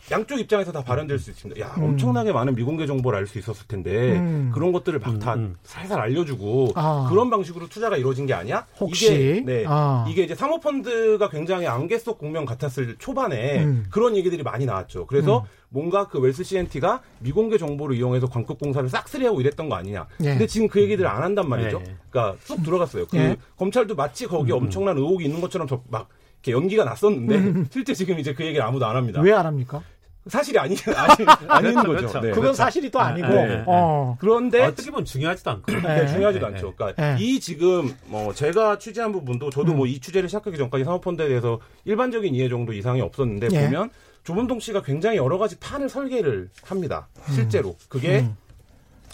[0.09, 1.59] 양쪽 입장에서 다 발현될 수 있습니다.
[1.61, 4.51] 야, 엄청나게 많은 미공개 정보를 알 수 있었을 텐데 음.
[4.53, 5.55] 그런 것들을 막다 음.
[5.63, 7.07] 살살 알려주고 아.
[7.09, 8.65] 그런 방식으로 투자가 이루어진 게 아니야?
[8.79, 9.07] 혹시?
[9.13, 10.05] 이게, 네, 아.
[10.07, 13.85] 이게 이제 사모펀드가 굉장히 안개 속 국면 같았을 초반에 음.
[13.89, 15.07] 그런 얘기들이 많이 나왔죠.
[15.07, 20.07] 그래서 뭔가 그 웰스 CNT가 미공개 정보를 이용해서 광급 공사를 싹쓸이하고 이랬던 거 아니냐.
[20.21, 20.29] 예.
[20.29, 21.81] 근데 지금 그 얘기들을 안 한단 말이죠.
[21.85, 21.95] 예.
[22.09, 23.07] 그러니까 쑥 들어갔어요.
[23.07, 23.35] 그 예.
[23.57, 26.07] 검찰도 마치 거기에 엄청난 의혹이 있는 것처럼 저- 막
[26.43, 29.19] 이렇게 연기가 났었는데 실제 지금 이제 그 얘기를 아무도 안 합니다.
[29.19, 29.25] 음.
[29.25, 29.81] 왜안 합니까?
[30.29, 32.07] 사실이 아니 아니 아닌 그렇죠, 거죠.
[32.07, 32.19] 그렇죠.
[32.21, 32.31] 네.
[32.31, 33.27] 그건 사실이 또 아니고.
[33.27, 33.63] 네.
[33.65, 34.17] 어.
[34.19, 35.71] 그런데 어떻게 보면 중요하지도 않고.
[35.71, 36.07] 네, 네.
[36.07, 36.67] 중요하지도 네, 않죠.
[36.67, 36.73] 네.
[36.75, 37.17] 그러니까 네.
[37.19, 39.77] 이 지금 뭐 제가 취재한 부분도 저도 음.
[39.77, 43.65] 뭐이 취재를 시작하기 전까지 사모펀드에 대해서 일반적인 이해 정도 이상이 없었는데 예.
[43.65, 43.89] 보면
[44.23, 47.07] 조범동 씨가 굉장히 여러 가지 판을 설계를 합니다.
[47.33, 48.35] 실제로 그게 음.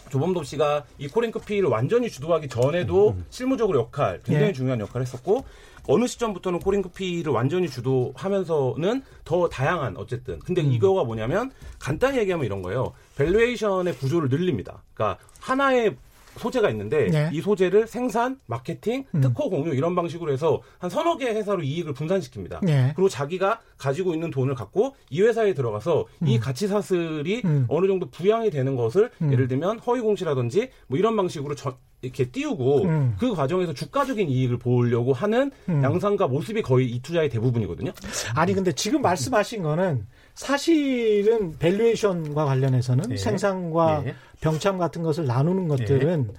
[0.10, 4.50] 조범동 씨가 이 코링크 PE를 완전히 주도하기 전에도 실무적으로 역할 굉장히 음.
[4.50, 4.54] 예.
[4.54, 5.44] 중요한 역할을 했었고
[5.88, 10.72] 어느 시점부터는 코링크 PE를 완전히 주도하면서는 더 다양한 어쨌든 근데 음.
[10.72, 12.94] 이거가 뭐냐면 간단히 얘기하면 이런 거예요.
[13.18, 14.84] valuation의 구조를 늘립니다.
[14.94, 15.96] 그러니까 하나의
[16.38, 17.30] 소재가 있는데 네.
[17.32, 19.22] 이 소재를 생산, 마케팅, 음.
[19.22, 22.68] 특허 공유 이런 방식으로 해서 한 서너 개 회사로 이익을 분산시킵니다.
[22.70, 22.94] 예.
[22.96, 27.66] 그리고 자기가 가지고 있는 돈을 갖고 이 회사에 들어가서 이 가치 사슬이 음.
[27.68, 29.32] 어느 정도 부양이 되는 것을 음.
[29.32, 33.16] 예를 들면 허위 공시라든지 뭐 이런 방식으로 저- 이렇게 띄우고 음.
[33.18, 35.84] 그 과정에서 주가적인 이익을 보려고 하는 음.
[35.84, 37.92] 양상과 모습이 거의 이 투자의 대부분이거든요.
[38.36, 43.18] 아니 근데 지금 말씀하신 거는 사실은 밸류에이션과 관련해서는 네.
[43.18, 44.16] 생산과 네.
[44.42, 46.30] 병참 같은 것을 나누는 것들은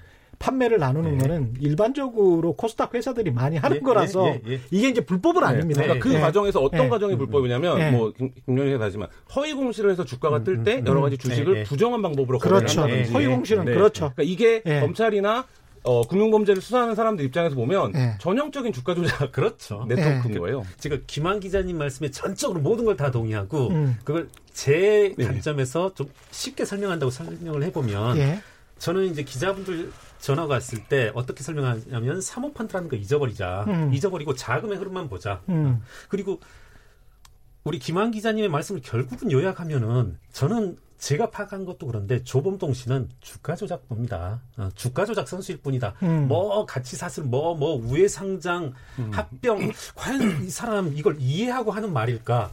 [0.45, 1.27] 판매를 나누는 네.
[1.27, 4.61] 거는 일반적으로 코스닥 회사들이 많이 하는 예, 거라서 예, 예, 예.
[4.71, 5.83] 이게 이제 불법은 아닙니다.
[5.83, 6.21] 그러니까 그 예.
[6.21, 6.89] 과정에서 어떤 예.
[6.91, 7.91] 과정이 불법이냐면 예.
[7.91, 8.13] 뭐
[8.45, 11.65] 김용희 다지만 허위 공시를 해서 주가가 뜰 때 여러 가지 주식을 예, 예.
[11.65, 12.83] 부정한 방법으로 그렇죠.
[12.83, 13.73] 거래한다든지 허위 공시는 네.
[13.75, 14.13] 그렇죠.
[14.15, 14.81] 그러니까 이게 예.
[14.81, 15.47] 검찰이나
[15.83, 18.15] 어, 금융범죄를 수사하는 사람들 입장에서 보면 네.
[18.19, 19.85] 전형적인 주가 조작 그렇죠.
[19.89, 20.65] 네트워크인 거예요.
[20.79, 23.97] 제가 김한 기자님 말씀에 전적으로 모든 걸 다 동의하고 음.
[24.05, 25.25] 그걸 제 네.
[25.27, 28.41] 관점에서 좀 쉽게 설명한다고 설명을 해보면 예.
[28.79, 33.65] 저는 이제 기자분들 전화가 왔을 때 어떻게 설명하냐면 사모 펀드라는 거 잊어버리자.
[33.69, 33.95] 음.
[33.95, 35.43] 잊어버리고 자금의 흐름만 보자.
[35.49, 35.83] 음.
[36.09, 36.41] 그리고
[37.65, 44.40] 우리 김한 기자님의 말씀을 결국은 요약하면은 저는 제가 파악한 것도 그런데 조범동 씨는 주가 조작범이다.
[44.57, 45.97] 어, 주가 조작 선수일 뿐이다.
[46.03, 46.29] 음.
[46.29, 48.73] 뭐 가치 사슬, 뭐뭐 우회 상장,
[49.11, 52.51] 합병, 과연 이 사람 이걸 이해하고 하는 말일까?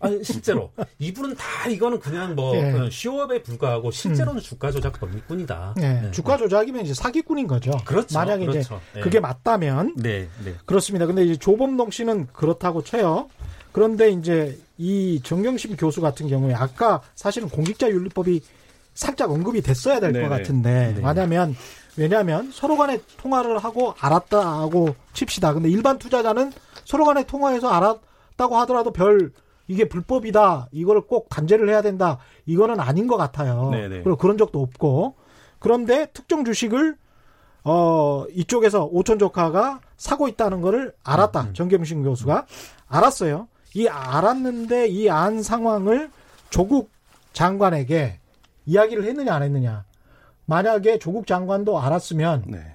[0.00, 2.72] 아니 실제로 이분은 다 이거는 그냥 뭐 예.
[2.72, 5.74] 어, 쇼업에 불과하고 실제로는 주가 조작범일 뿐이다.
[5.78, 5.82] 예.
[5.82, 6.10] 네.
[6.10, 7.70] 주가 조작이면 이제 사기꾼인 거죠.
[7.84, 8.18] 그렇죠.
[8.18, 8.80] 만약에 이제 그렇죠.
[8.96, 9.00] 예.
[9.00, 10.54] 그게 맞다면 네, 네.
[10.66, 11.06] 그렇습니다.
[11.06, 13.28] 근데 이제 조범동 씨는 그렇다고 쳐요.
[13.70, 18.40] 그런데 이제 이 정경심 교수 같은 경우에 아까 사실은 공직자 윤리법이
[18.94, 20.28] 살짝 언급이 됐어야 될것 네네.
[20.28, 21.06] 같은데 네.
[21.06, 21.54] 왜냐하면
[21.96, 25.54] 왜냐하면 서로 간에 통화를 하고 알았다 하고 칩시다.
[25.54, 26.52] 근데 일반 투자자는
[26.84, 29.30] 서로 간에 통화해서 알았다고 하더라도 별
[29.68, 30.68] 이게 불법이다.
[30.72, 32.18] 이거를 꼭 간제를 해야 된다.
[32.46, 33.70] 이거는 아닌 것 같아요.
[33.70, 34.02] 네네.
[34.02, 35.14] 그리고 그런 적도 없고
[35.60, 36.96] 그런데 특정 주식을
[37.62, 41.52] 어 이쪽에서 오촌 조카가 사고 있다는 거를 알았다.
[41.52, 42.46] 정겸신 교수가
[42.88, 43.46] 알았어요.
[43.74, 46.10] 이 알았는데 이 안 상황을
[46.50, 46.90] 조국
[47.32, 48.18] 장관에게
[48.66, 49.84] 이야기를 했느냐 안 했느냐.
[50.46, 52.74] 만약에 조국 장관도 알았으면 네.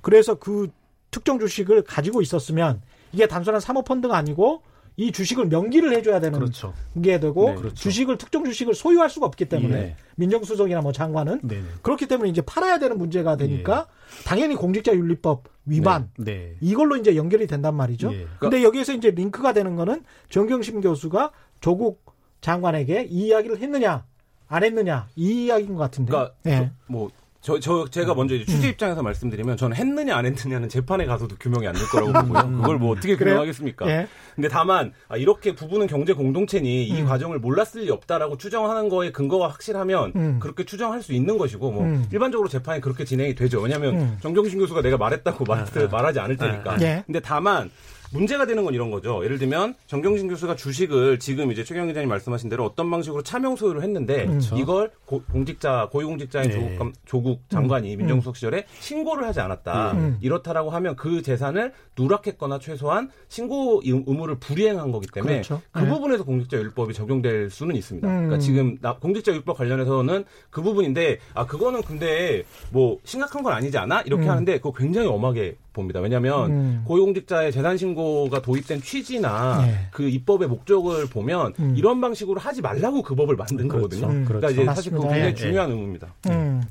[0.00, 0.70] 그래서 그
[1.10, 2.80] 특정 주식을 가지고 있었으면
[3.12, 4.62] 이게 단순한 사모펀드가 아니고
[4.96, 6.74] 이 주식을 명기를 해줘야 되는 그렇죠.
[7.02, 7.74] 게 되고 네, 그렇죠.
[7.76, 9.96] 주식을 특정 주식을 소유할 수가 없기 때문에 네.
[10.16, 11.62] 민정수석이나 뭐 장관은 네, 네.
[11.82, 13.86] 그렇기 때문에 이제 팔아야 되는 문제가 되니까
[14.24, 16.56] 당연히 공직자윤리법 위반 네.
[16.60, 18.12] 이걸로 이제 연결이 된단 말이죠.
[18.12, 18.26] 예.
[18.38, 22.04] 근데 여기에서 이제 링크가 되는 거는 정경심 교수가 조국
[22.40, 24.04] 장관에게 이 이야기를 했느냐
[24.48, 26.10] 안 했느냐 이 이야기인 것 같은데.
[26.10, 26.72] 그러니까 예.
[26.86, 27.10] 뭐
[27.48, 31.66] 저, 저, 제가 먼저 이제 취재 입장에서 말씀드리면 저는 했느냐 안 했느냐는 재판에 가서도 규명이
[31.66, 32.58] 안 될 거라고 보고요.
[32.58, 33.16] 그걸 뭐 어떻게?
[33.16, 33.88] 규명하겠습니까?
[33.88, 34.06] 예.
[34.34, 37.06] 근데 다만 아, 이렇게 부부는 경제 공동체니 이 음.
[37.06, 40.38] 과정을 몰랐을 리 없다라고 추정하는 거에 근거가 확실하면 음.
[40.40, 42.04] 그렇게 추정할 수 있는 것이고 뭐 음.
[42.12, 43.60] 일반적으로 재판이 그렇게 진행이 되죠.
[43.62, 44.18] 왜냐하면 음.
[44.20, 46.72] 정경심 교수가 내가 말했다고 말, 말하지 않을 테니까.
[46.72, 47.02] 아, 예.
[47.06, 47.70] 근데 다만
[48.12, 49.22] 문제가 되는 건 이런 거죠.
[49.24, 53.82] 예를 들면 정경심 교수가 주식을 지금 이제 최경 기자님 말씀하신 대로 어떤 방식으로 차명 소유를
[53.82, 54.56] 했는데 그렇죠.
[54.56, 56.54] 이걸 고, 공직자 고위공직자인 네.
[56.54, 59.92] 조국, 감- 조국 장관이 민정수석 시절에 신고를 하지 않았다.
[59.92, 60.18] 음.
[60.20, 65.60] 이렇다라고 하면 그 재산을 누락했거나 최소한 신고 의- 의무를 불이행한 거기 때문에 그렇죠.
[65.70, 65.88] 그 네.
[65.88, 68.08] 부분에서 공직자 율법이 적용될 수는 있습니다.
[68.08, 68.14] 음.
[68.14, 73.76] 그러니까 지금 나- 공직자 율법 관련해서는 그 부분인데 아 그거는 근데 뭐 심각한 건 아니지
[73.76, 74.02] 않아?
[74.02, 74.30] 이렇게 음.
[74.30, 76.00] 하는데 그거 굉장히 엄하게 봅니다.
[76.00, 76.82] 왜냐하면 음.
[76.84, 79.88] 고위공직자의 재산 신고가 도입된 취지나 네.
[79.92, 81.74] 그 입법의 목적을 보면 음.
[81.76, 83.88] 이런 방식으로 하지 말라고 그 법을 만든 그렇죠.
[84.00, 84.06] 거거든요.
[84.08, 84.24] 음.
[84.24, 84.92] 그러니까 이제 사실.
[84.92, 85.34] 그거 굉장히 예.
[85.34, 86.14] 중요한 의무입니다.
[86.30, 86.62] 음.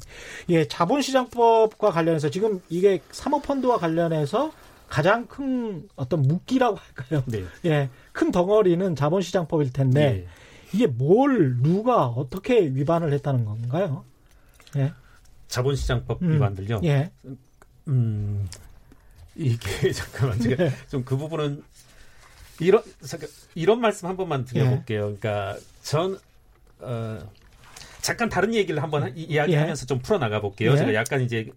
[0.50, 4.52] 예, 자본시장법과 관련해서 지금 이게 사모펀드와 관련해서
[4.89, 7.24] 가장 큰 어떤 묶기라고 할까요?
[7.28, 7.43] 네.
[7.65, 10.28] 예, 큰 덩어리는 자본시장법일 텐데 예.
[10.74, 14.04] 이게 뭘 누가 어떻게 위반을 했다는 건가요?
[14.76, 14.91] 예,
[15.48, 16.34] 자본시장법 음.
[16.34, 16.82] 위반들요.
[16.84, 17.12] 예,
[17.88, 18.48] 음,
[19.38, 20.71] 이게 잠깐만 제가 네.
[20.89, 21.63] 좀그 부분은
[22.60, 25.00] 이런 잠깐 이런 말씀 한 번만 드려볼게요.
[25.00, 25.15] 예.
[25.19, 26.17] 그러니까 전
[26.80, 27.19] 어,
[28.02, 30.71] 잠깐 다른 얘기를 한번 하- 이- 이야기하면서 좀 풀어 나가 볼게요.
[30.73, 30.78] 예.
[30.78, 31.50] 제가 약간 이제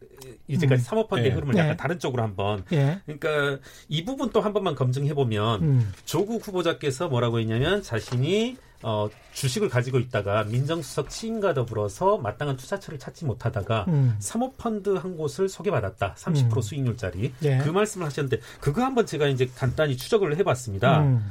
[0.48, 0.84] 이제까지 음.
[0.84, 1.34] 사모펀드의 예.
[1.34, 1.60] 흐름을 예.
[1.60, 6.46] 약간 다른 쪽으로 한번 예, 그러니까 이 부분 또 한 번만 검증해 보면 음, 조국
[6.46, 13.84] 후보자께서 뭐라고 했냐면 자신이 어, 주식을 가지고 있다가 민정수석 취임과 더불어서 마땅한 투자처를 찾지 못하다가
[13.88, 14.16] 음.
[14.18, 16.14] 사모펀드 한 곳을 소개받았다.
[16.18, 16.62] 30% 음.
[16.62, 17.32] 수익률짜리.
[17.42, 17.58] 예.
[17.58, 21.00] 그 말씀을 하셨는데 그거 한번 제가 이제 간단히 추적을 해봤습니다.
[21.00, 21.30] 음,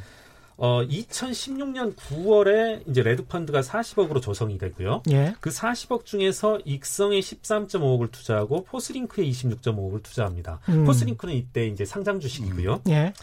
[0.62, 5.04] 어, 2016년 9월에 이제 레드펀드가 40억으로 조성이 되고요.
[5.10, 10.60] 예, 그 40억 중에서 익성에 13.5억을 투자하고 포스링크에 26.5억을 투자합니다.
[10.68, 10.84] 음.
[10.84, 12.82] 포스링크는 이때 이제 상장 주식이고요.
[12.90, 13.14] 예.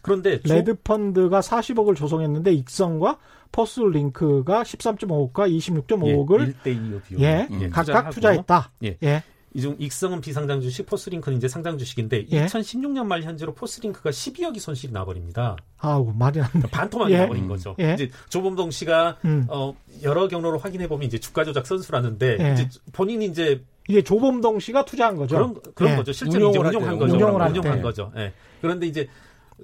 [0.00, 3.18] 그런데 조- 레드 펀드가 40억을 조성했는데 익성과
[3.52, 7.20] 포스링크가 13.5억과 26.5억을 1대2 비율.
[7.20, 8.72] 예, 각각 투자했다.
[8.84, 8.96] 예.
[9.02, 9.22] 예.
[9.54, 12.46] 이중 익성은 비상장 주식, 포스링크는 이제 상장 주식인데 예.
[12.46, 15.56] 2016년 말 현재로 포스링크가 12억이 손실이 나버립니다.
[15.78, 16.68] 아우 말이 안 돼.
[16.70, 17.18] 반토막이 예.
[17.20, 17.74] 나버린 거죠.
[17.78, 17.94] 예.
[17.94, 19.46] 이제 조범동 씨가 음.
[19.48, 22.52] 어, 여러 경로로 확인해 보면 이제 주가 조작 선수라는데 예.
[22.52, 25.36] 이제 본인이 이제 이게 조범동 씨가 투자한 거죠.
[25.36, 25.96] 그런 그런 예.
[25.96, 26.12] 거죠.
[26.12, 27.14] 실제로 이제 운용을 할 운용한 때, 거죠.
[27.14, 27.82] 운용을 할 운용한 때.
[27.82, 28.12] 거죠.
[28.16, 28.32] 예.
[28.60, 29.08] 그런데 이제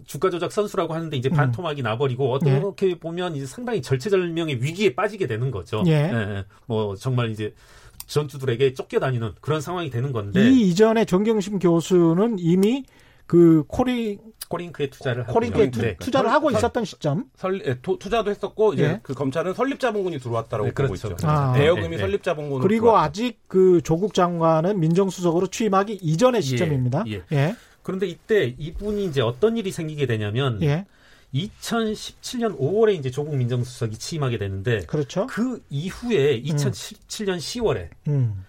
[0.06, 1.34] 주가 조작 선수라고 하는데 이제 음.
[1.34, 2.56] 반토막이 나버리고 예.
[2.56, 5.82] 어떻게 보면 이제 상당히 절체절명의 위기에 빠지게 되는 거죠.
[5.86, 5.92] 예.
[5.92, 6.44] 예.
[6.66, 7.52] 뭐 정말 이제
[8.12, 12.84] 전주들에게 쫓겨다니는 그런 상황이 되는 건데 이 이전에 정경심 교수는 이미
[13.26, 15.96] 그 코리 코링크에 투자를 하고 코링크에 투, 네.
[15.98, 17.24] 투자를 하고 있었던 시점.
[17.36, 19.00] 설, 예, 토- 투자도 했었고 이제 예.
[19.02, 21.08] 그 검찰은 설립자본금이 들어왔다라고 네, 보고 그렇죠.
[21.12, 21.26] 있죠.
[21.26, 21.54] 아.
[21.54, 21.98] 대여금이 네, 네.
[21.98, 23.06] 설립자본금으로 그리고 들어왔다.
[23.06, 27.04] 아직 그 조국 장관은 민정수석으로 취임하기 이전의 시점입니다.
[27.08, 27.22] 예.
[27.32, 27.56] 예.
[27.82, 30.84] 그런데 이때 이분이 이제 어떤 일이 생기게 되냐면 예.
[31.34, 35.26] 2017년 5월에 이제 조국 민정수석이 취임하게 되는데 그렇죠.
[35.26, 38.44] 그 이후에 2017년 10월에 음.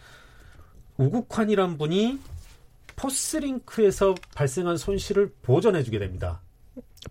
[0.98, 2.19] 우국환이란 분이
[2.96, 6.41] 포스링크에서 발생한 손실을 보전해주게 됩니다.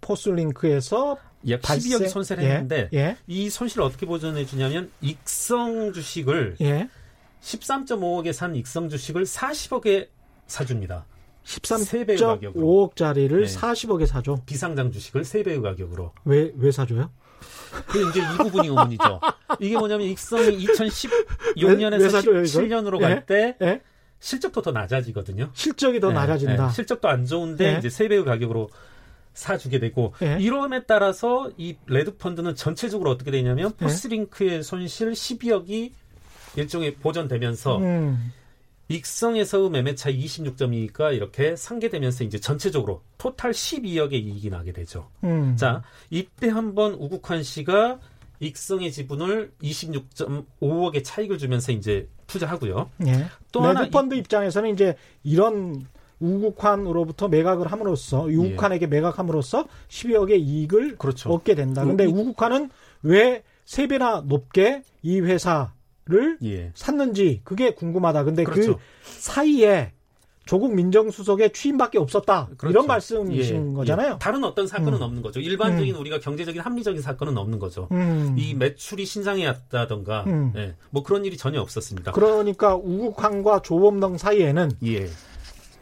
[0.01, 3.17] 포스링크에서 약 발생- 12억이 손실을 예, 했는데 예.
[3.27, 6.89] 이 손실을 어떻게 보전해주냐면 익성 주식을 예.
[7.43, 10.09] 13.5억에 산 익성 주식을 40억에
[10.47, 11.05] 사줍니다.
[11.45, 12.91] 세 배의 가격으로.
[12.95, 13.55] 13.5억짜리를 네.
[13.55, 14.39] 40억에 사죠.
[14.47, 16.13] 비상장 주식을 3배의 가격으로.
[16.25, 17.11] 왜, 왜 사줘요?
[17.89, 19.21] 그 이제 이 부분이 의문이죠.
[19.61, 22.69] 이게 뭐냐면 익성이 왜- 왜 2016년에서 사줘요, 이걸?
[22.69, 23.01] 17년으로 예?
[23.03, 23.81] 갈때 예?
[24.21, 25.51] 실적도 더 낮아지거든요.
[25.53, 26.67] 실적이 더 네, 낮아진다.
[26.69, 27.79] 네, 실적도 안 좋은데 네.
[27.79, 28.69] 이제 3배의 가격으로
[29.35, 30.37] 사주게 되고 네.
[30.41, 33.87] 이러함에 따라서 이 레드 펀드는 전체적으로 어떻게 되냐면 네.
[33.87, 35.91] 포스링크의 손실 12억이
[36.55, 38.33] 일종의 보전되면서 음.
[38.93, 45.09] 익성에서의 매매 차이 26점이니까 이렇게 상계되면서 이제 전체적으로 토탈 12억의 이익이 나게 되죠.
[45.25, 45.57] 음.
[45.57, 47.99] 자, 이때 한번 우국환 씨가
[48.41, 52.91] 익성의 지분을 26.5억의 차익을 주면서 이제 투자하고요.
[53.07, 53.27] 예.
[53.53, 55.87] 또 하나 레드펀드 입장에서는 이제 이런
[56.21, 60.97] 우국환으로부터 매각을 함으로써 우국환에게 매각함으로써 12억의 이익을 예.
[60.97, 61.31] 그렇죠.
[61.33, 61.85] 얻게 된다.
[61.85, 62.71] 근데 이- 우국환은
[63.03, 65.73] 왜세 배나 높게 이 회사
[66.13, 66.71] 를 예.
[66.75, 68.25] 샀는지 그게 궁금하다.
[68.25, 68.77] 근데 그렇죠.
[68.77, 69.93] 그 사이에
[70.45, 72.49] 조국 민정수석의 취임밖에 없었다.
[72.59, 72.71] 그렇죠.
[72.71, 74.13] 이런 말씀이신 예, 거잖아요.
[74.15, 74.19] 예.
[74.19, 75.03] 다른 어떤 사건은 음.
[75.03, 75.41] 없는 거죠.
[75.41, 77.89] 일반적인 우리가 경제적인 합리적인 사건은 없는 거죠.
[77.93, 78.35] 음.
[78.37, 80.53] 이 매출이 신장해왔다던가 음.
[80.57, 82.13] 예, 뭐 그런 일이 전혀 없었습니다.
[82.13, 85.09] 그러니까 우국환과 조범동 사이에는 예,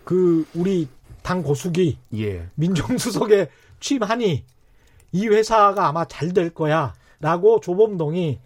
[0.04, 0.86] 그 우리
[1.22, 3.48] 당 고수기 예, 민정수석에
[3.80, 4.44] 취임하니
[5.12, 8.38] 이 회사가 아마 잘 될 거야라고 조범동이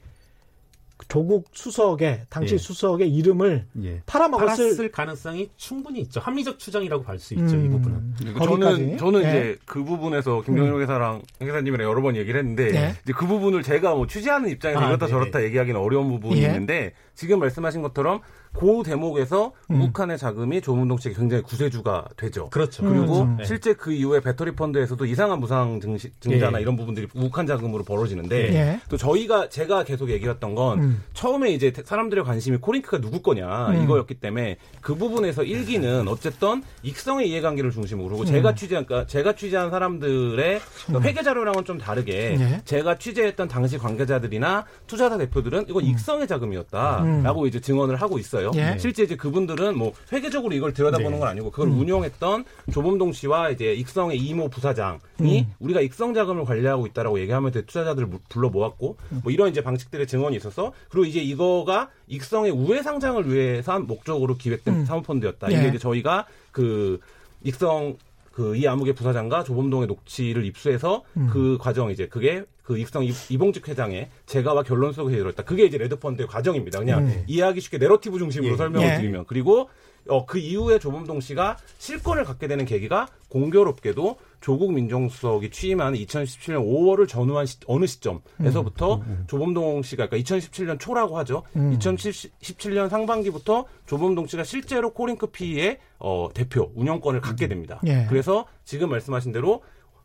[1.08, 2.58] 조국 수석의 당시 예.
[2.58, 4.02] 수석의 이름을 예.
[4.06, 6.20] 팔아먹었을 팔았을 가능성이 충분히 있죠.
[6.20, 7.56] 합리적 추정이라고 볼 수 있죠.
[7.56, 8.34] 이 음, 부분은.
[8.34, 8.48] 거기까지.
[8.48, 9.28] 저는 저는 예.
[9.28, 12.94] 이제 그 부분에서 김경일 회사랑 회사님이랑 여러 번 얘기를 했는데 예.
[13.02, 15.18] 이제 그 부분을 제가 뭐 취재하는 입장에서 아, 이렇다 네네.
[15.18, 16.46] 저렇다 얘기하기는 어려운 부분이 예.
[16.46, 18.20] 있는데 지금 말씀하신 것처럼
[18.54, 19.82] 그 대목에서 음.
[19.82, 22.48] 우북한의 자금이 조문동 측에 굉장히 구세주가 되죠.
[22.50, 22.82] 그렇죠.
[22.82, 23.36] 그리고 음.
[23.36, 23.44] 네.
[23.44, 26.62] 실제 그 이후에 배터리 펀드에서도 이상한 무상 증시, 증자나 예.
[26.62, 28.80] 이런 부분들이 우북한 자금으로 벌어지는데 예.
[28.88, 31.02] 또 저희가 제가 계속 얘기했던 건 음.
[31.12, 33.82] 처음에 이제 사람들의 관심이 코링크가 누구 거냐 음.
[33.82, 39.70] 이거였기 때문에 그 부분에서 일기는 어쨌든 익성의 이해관계를 중심으로 그리고 제가 취재한 그러니까 제가 취재한
[39.70, 42.60] 사람들의 그러니까 회계 자료랑은 좀 다르게 예.
[42.64, 48.43] 제가 취재했던 당시 관계자들이나 투자자 대표들은 이건 익성의 자금이었다라고 이제 증언을 하고 있어요.
[48.54, 48.76] 예.
[48.78, 51.18] 실제 이제 그분들은 뭐 회계적으로 이걸 들여다보는 네.
[51.18, 57.20] 건 아니고 그걸 운영했던 조범동 씨와 이제 익성의 이모 부사장이 우리가 익성 자금을 관리하고 있다라고
[57.20, 62.50] 얘기하면서 투자자들을 무- 불러 모았고 뭐 이런 이제 방식들의 증언이 있어서 그리고 이제 이거가 익성의
[62.52, 64.84] 우회 상장을 위해서 한 목적으로 기획된 음.
[64.84, 65.50] 사모펀드였다.
[65.52, 65.56] 예.
[65.58, 67.00] 이게 이제 저희가 그
[67.42, 67.96] 익성
[68.34, 71.28] 그이 아무개 부사장과 조범동의 녹취를 입수해서 음.
[71.32, 75.44] 그 과정 이제 그게 그 익성 이- 이봉직 회장의 재가와 결론 속에 들었다.
[75.44, 76.80] 그게 이제 레드펀드의 과정입니다.
[76.80, 77.24] 그냥 음.
[77.28, 78.56] 이해하기 쉽게 내러티브 중심으로 예.
[78.56, 78.96] 설명을 예.
[78.96, 79.68] 드리면 그리고
[80.08, 87.08] 어, 그 이후에 조범동 씨가 실권을 갖게 되는 계기가 공교롭게도 조국 민정수석이 취임한 2017년 5월을
[87.08, 91.44] 전후한 시- 어느 시점에서부터 조범동 씨가 그러니까 2017년 초라고 하죠.
[91.56, 91.74] 음.
[91.78, 97.80] 2017년 상반기부터 조범동 씨가 실제로 코링크 PE의 어, 대표 운영권을 갖게 됩니다.
[97.86, 98.04] 예.
[98.10, 99.62] 그래서 지금 말씀하신 대로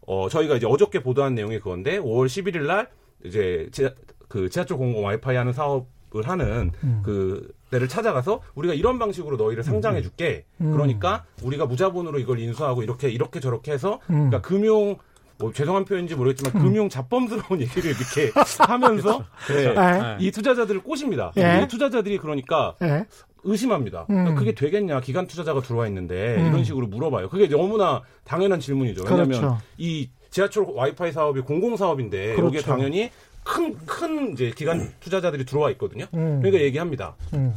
[0.08, 2.88] 어, 저희가 이제 어저께 보도한 내용이 그건데 5월 11일 날
[3.26, 3.92] 이제 지하,
[4.30, 7.02] 그 지하철 공공 와이파이 하는 사업을 하는 음.
[7.04, 10.46] 그 데를 찾아가서 우리가 이런 방식으로 너희를 상장해 줄게.
[10.62, 10.72] 음.
[10.72, 14.30] 그러니까 우리가 무자본으로 이걸 인수하고 이렇게 이렇게 저렇게 해서 음.
[14.30, 14.98] 그러니까 금융
[15.38, 20.18] 뭐 죄송한 표현인지 모르겠지만 금융 자범스러운 얘기를 이렇게 하면서 네, 예.
[20.20, 21.32] 이 투자자들을 꼬십니다.
[21.38, 21.62] 예.
[21.64, 23.06] 이 투자자들이 그러니까 예.
[23.44, 24.02] 의심합니다.
[24.10, 24.16] 음.
[24.16, 25.00] 그러니까 그게 되겠냐?
[25.00, 26.48] 기관 투자자가 들어와 있는데 음.
[26.48, 27.30] 이런 식으로 물어봐요.
[27.30, 29.04] 그게 너무나 당연한 질문이죠.
[29.06, 29.58] 왜냐하면 그렇죠.
[29.78, 32.46] 이 지하철 와이파이 사업이 공공 사업인데 그렇죠.
[32.48, 33.10] 여기에 당연히
[33.50, 36.06] 큰 큰 이제 기관 투자자들이 들어와 있거든요.
[36.14, 36.40] 음.
[36.42, 37.16] 그러니까 얘기합니다.
[37.34, 37.54] 음.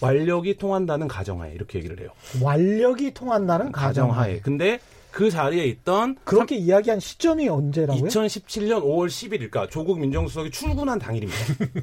[0.00, 2.10] 완력이 통한다는 가정하에 이렇게 얘기를 해요.
[2.40, 4.40] 완력이 통한다는 가정하에.
[4.40, 8.08] 근데 그 자리에 있던 그렇게 이야기한 시점이 언제라고요?
[8.08, 11.38] 2017년 5월 10일, 그러니까 조국 민정수석이 출근한 당일입니다.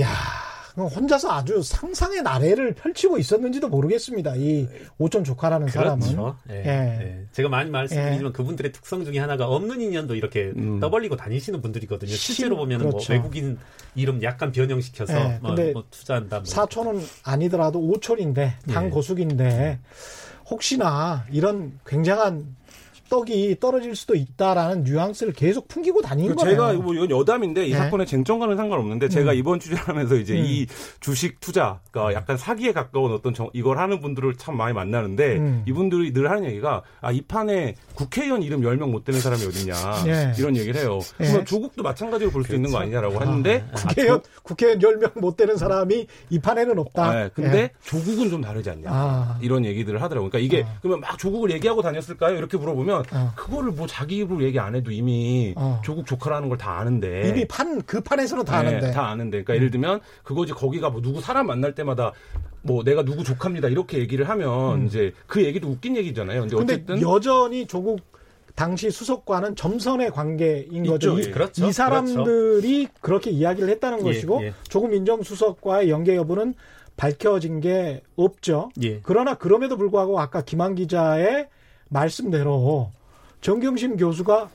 [0.00, 0.08] 야,
[0.82, 4.34] 혼자서 아주 상상의 나래를 펼치고 있었는지도 모르겠습니다.
[4.36, 4.66] 이
[4.98, 6.00] 오촌 조카라는 사람은.
[6.00, 6.36] 그렇죠.
[6.50, 6.54] 예.
[6.54, 6.66] 예.
[6.66, 7.26] 예.
[7.32, 10.80] 제가 많이 말씀드리지만 그분들의 특성 중에 하나가 없는 인연도 이렇게 음.
[10.80, 12.10] 떠벌리고 다니시는 분들이거든요.
[12.10, 13.12] 실제로 심- 보면 뭐 그렇죠.
[13.12, 13.56] 외국인
[13.94, 16.38] 이름 약간 변형시켜서 예, 뭐, 근데 뭐 투자한다.
[16.38, 16.44] 뭐.
[16.44, 18.90] 사촌은 아니더라도 오촌인데 당 예.
[18.90, 19.78] 고숙인데
[20.50, 22.56] 혹시나 이런 굉장한
[23.08, 26.50] 떡이 떨어질 수도 있다라는 뉘앙스를 계속 풍기고 다니는 그 거예요.
[26.56, 27.76] 제가 뭐 이건 여담인데 이 네.
[27.78, 29.36] 사건의 쟁점과는 상관없는데 제가 음.
[29.36, 30.44] 이번 취재를 하면서 이제 음.
[30.44, 30.66] 이
[31.00, 35.62] 주식 투자, 그러니까 약간 사기에 가까운 어떤 정- 이걸 하는 분들을 참 많이 만나는데 음.
[35.66, 39.74] 이분들이 늘 하는 얘기가 아, 이 판에 국회의원 이름 10명 못 되는 사람이 어딨냐
[40.06, 40.32] 예.
[40.38, 40.98] 이런 얘기를 해요.
[41.20, 41.24] 예.
[41.24, 46.06] 그러면 조국도 마찬가지로 볼수 있는 거 아니냐라고 했는데 아, 국회의원, 국회의원 10명 못 되는 사람이
[46.30, 47.12] 이 판에는 없다.
[47.14, 47.70] 네, 근데 예.
[47.84, 48.88] 조국은 좀 다르지 않냐.
[48.90, 49.38] 아.
[49.42, 50.30] 이런 얘기들을 하더라고요.
[50.30, 50.74] 그러니까 이게 어.
[50.80, 52.36] 그러면 막 조국을 얘기하고 다녔을까요?
[52.36, 53.32] 이렇게 물어보면 어.
[53.36, 55.80] 그거를 뭐 자기 입으로 얘기 안 해도 이미 어.
[55.84, 57.28] 조국 조카라는 걸 다 아는데.
[57.28, 58.90] 이미 판, 그 판에서는 다 네, 아는데.
[58.92, 59.30] 다 아는데.
[59.42, 62.12] 그러니까 예를 들면 그거지 거기가 뭐 누구 사람 만날 때마다
[62.62, 66.42] 뭐 내가 누구 조카입니다 이렇게 얘기를 하면 이제 그 얘기도 웃긴 얘기잖아요.
[66.42, 66.58] 근데 음.
[66.58, 68.00] 근데 어쨌든 여전히 조국
[68.54, 71.18] 당시 수석과는 점선의 관계인 거죠.
[71.18, 71.30] 있죠, 이, 예.
[71.32, 71.66] 그렇죠.
[71.66, 74.54] 이 사람들이 그렇게 이야기를 했다는 예, 것이고 예.
[74.68, 76.54] 조국 민정수석과의 연계 여부는
[76.96, 78.70] 밝혀진 게 없죠.
[78.82, 79.00] 예.
[79.02, 81.48] 그러나 그럼에도 불구하고 아까 김한 기자의
[81.88, 82.90] 말씀대로
[83.40, 84.48] 정경심 교수가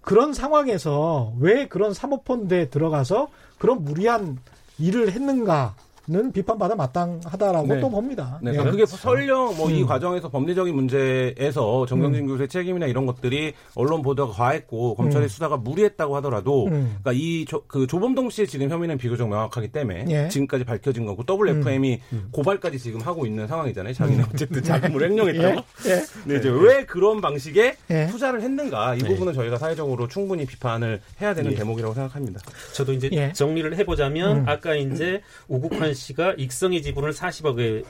[0.00, 3.28] 그런 상황에서 왜 그런 사모펀드에 들어가서
[3.58, 4.38] 그런 무리한
[4.78, 5.74] 일을 했는가
[6.10, 7.80] 는 비판받아 마땅하다라고 네.
[7.80, 8.40] 또 봅니다.
[8.42, 8.56] 네, 예.
[8.56, 9.86] 그러니까 그게 설령 뭐이 음.
[9.86, 15.28] 과정에서 법리적인 문제에서 정경진 교수의 책임이나 이런 것들이 언론 보도가 과했고 검찰의 음.
[15.28, 16.96] 수사가 무리했다고 하더라도 음.
[17.02, 20.24] 그러니까 이 그 조범동 씨의 지금 혐의는 비교적 명확하기 때문에 예.
[20.24, 20.28] 음.
[20.28, 22.00] 지금까지 밝혀진 거고 WFM이
[22.32, 23.94] 고발까지 지금 하고 있는 상황이잖아요.
[23.94, 25.62] 자기는 어쨌든 자금을 횡령했다고.
[25.86, 25.90] 예.
[25.90, 26.04] 예.
[26.26, 28.06] 네, 이제 왜 그런 방식의 예.
[28.08, 29.08] 투자를 했는가 이 네.
[29.08, 31.56] 부분은 저희가 사회적으로 충분히 비판을 해야 되는 예.
[31.56, 32.40] 대목이라고 생각합니다.
[32.74, 33.32] 저도 이제 예.
[33.32, 34.48] 정리를 해보자면 음.
[34.48, 37.84] 아까 이제 오국환 씨가 익성의 지분을 40억에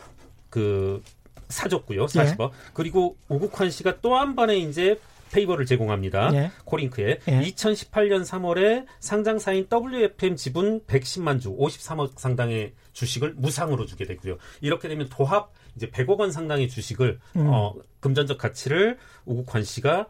[0.49, 1.03] 그
[1.49, 2.51] 사줬고요, 40억.
[2.75, 4.99] 그리고 오국환 씨가 또 한 번의 이제
[5.33, 6.35] 페이버를 제공합니다.
[6.35, 6.51] 예.
[6.65, 7.41] 코링크에 예.
[7.41, 14.39] 2018년 3월에 상장사인 WFM 지분 110만 주, 53억 상당의 주식을 무상으로 주게 되고요.
[14.61, 17.47] 이렇게 되면 도합 이제 100억 원 상당의 주식을 음.
[17.49, 20.07] 어, 금전적 가치를 오국환 씨가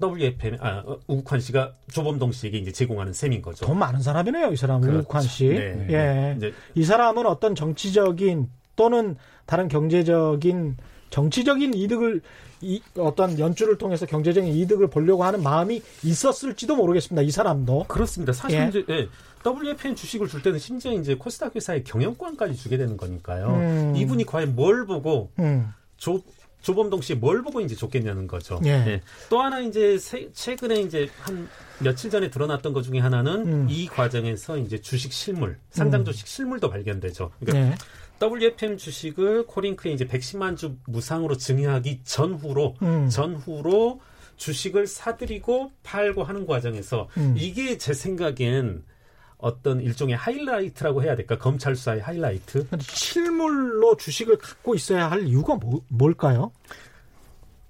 [0.00, 3.66] WFM 아 어, 우국환 씨가 조범동 씨에게 이제 제공하는 셈인 거죠.
[3.66, 5.00] 돈 많은 사람이네요, 이 사람 그렇죠.
[5.00, 5.48] 우국환 씨.
[5.48, 5.86] 네.
[5.90, 6.34] 예.
[6.36, 10.76] 이제 이 사람은 어떤 정치적인 또는 다른 경제적인
[11.10, 12.20] 정치적인 이득을
[12.60, 17.22] 이, 어떤 연주를 통해서 경제적인 이득을 보려고 하는 마음이 있었을지도 모르겠습니다.
[17.22, 17.84] 이 사람도.
[17.88, 18.32] 그렇습니다.
[18.32, 18.68] 사실 예.
[18.68, 19.08] 이제 예,
[19.46, 23.48] WFM 주식을 줄 때는 심지어 이제 코스닥 회사의 경영권까지 주게 되는 거니까요.
[23.48, 23.96] 음.
[23.96, 25.72] 이분이 과연 뭘 보고 음.
[25.96, 26.22] 조
[26.62, 28.60] 조범동 씨 뭘 보고 이제 줬겠냐는 거죠.
[28.64, 29.00] 예.
[29.30, 33.66] 또 하나 이제 세- 최근에 이제 한 며칠 전에 드러났던 것 중에 하나는 음.
[33.70, 37.30] 이 과정에서 이제 주식 실물, 상장 주식 실물도 발견되죠.
[37.40, 37.76] 그러니까 네.
[38.20, 43.08] WFM 주식을 코링크에 이제 110만 주 무상으로 증여하기 전후로 음.
[43.08, 44.00] 전후로
[44.36, 47.34] 주식을 사들이고 팔고 하는 과정에서 음.
[47.38, 48.82] 이게 제 생각엔
[49.38, 51.38] 어떤 일종의 하이라이트라고 해야 될까?
[51.38, 52.66] 검찰 수사의 하이라이트?
[52.80, 56.52] 실물로 주식을 갖고 있어야 할 이유가 뭐, 뭘까요?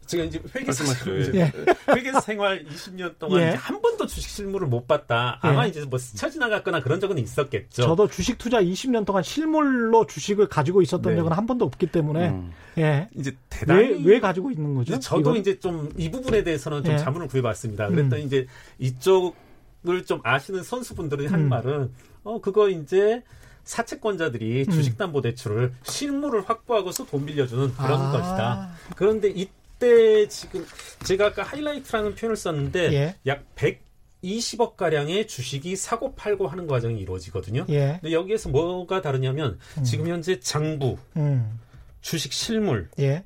[0.06, 1.38] 제가 이제 회계사, 말씀하시죠.
[1.38, 1.52] 예.
[1.94, 3.48] 회계사 생활 20년 동안 예.
[3.48, 5.38] 이제 한 번도 주식 실물을 못 봤다.
[5.42, 5.68] 아마 예.
[5.68, 7.82] 이제 뭐 스쳐 지나갔거나 그런 적은 있었겠죠.
[7.82, 11.16] 저도 주식 투자 20년 동안 실물로 주식을 가지고 있었던 네.
[11.18, 12.52] 적은 한 번도 없기 때문에 음.
[12.78, 13.10] 예.
[13.14, 14.94] 이제 왜, 대단히 왜 가지고 있는 거죠?
[14.94, 15.36] 이제 저도 이건?
[15.36, 16.98] 이제 좀 이 부분에 대해서는 좀 예.
[16.98, 17.88] 자문을 구해봤습니다.
[17.88, 18.46] 그랬더니 이제
[18.78, 19.36] 이쪽
[19.86, 21.48] 을좀 아시는 선수분들이 한 음.
[21.48, 21.92] 말은
[22.24, 23.22] 어 그거 이제
[23.64, 24.72] 사채권자들이 음.
[24.72, 28.12] 주식담보대출을 실물을 확보하고서 돈 빌려주는 그런 아.
[28.12, 28.70] 것이다.
[28.96, 30.66] 그런데 이때 지금
[31.04, 33.16] 제가 아까 하이라이트라는 표현을 썼는데 예.
[33.26, 37.66] 약 120억 가량의 주식이 사고 팔고 하는 과정이 이루어지거든요.
[37.68, 37.98] 예.
[38.00, 41.60] 근데 여기에서 뭐가 다르냐면 지금 현재 장부, 음.
[42.00, 43.22] 주식 실물, 예.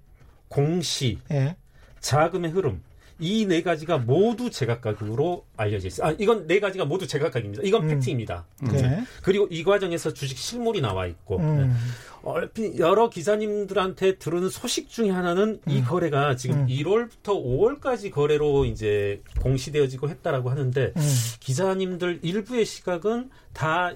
[0.48, 1.56] 공시, 예.
[2.00, 2.82] 자금의 흐름
[3.22, 6.08] 이 네 가지가 모두 제각각으로 알려져 있어요.
[6.08, 7.62] 아, 이건 네 가지가 모두 제각각입니다.
[7.64, 7.88] 이건 음.
[7.88, 8.44] 팩트입니다.
[8.62, 9.04] 네.
[9.22, 11.76] 그리고 이 과정에서 주식 실물이 나와 있고 음.
[12.24, 16.66] 얼핏 여러 기자님들한테 들은 소식 중에 하나는 이 거래가 지금 음.
[16.66, 21.14] 1월부터 5월까지 거래로 이제 공시되어지고 했다라고 하는데 음.
[21.40, 23.92] 기자님들 일부의 시각은 다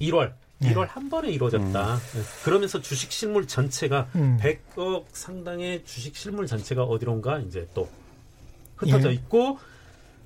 [0.00, 0.74] 1월 네.
[0.74, 1.96] 1월 한 번에 이루어졌다.
[1.96, 2.20] 네.
[2.44, 4.38] 그러면서 주식 실물 전체가 음.
[4.40, 7.88] 100억 상당의 주식 실물 전체가 어디론가 이제 또
[8.78, 9.14] 흩어져 예.
[9.14, 9.58] 있고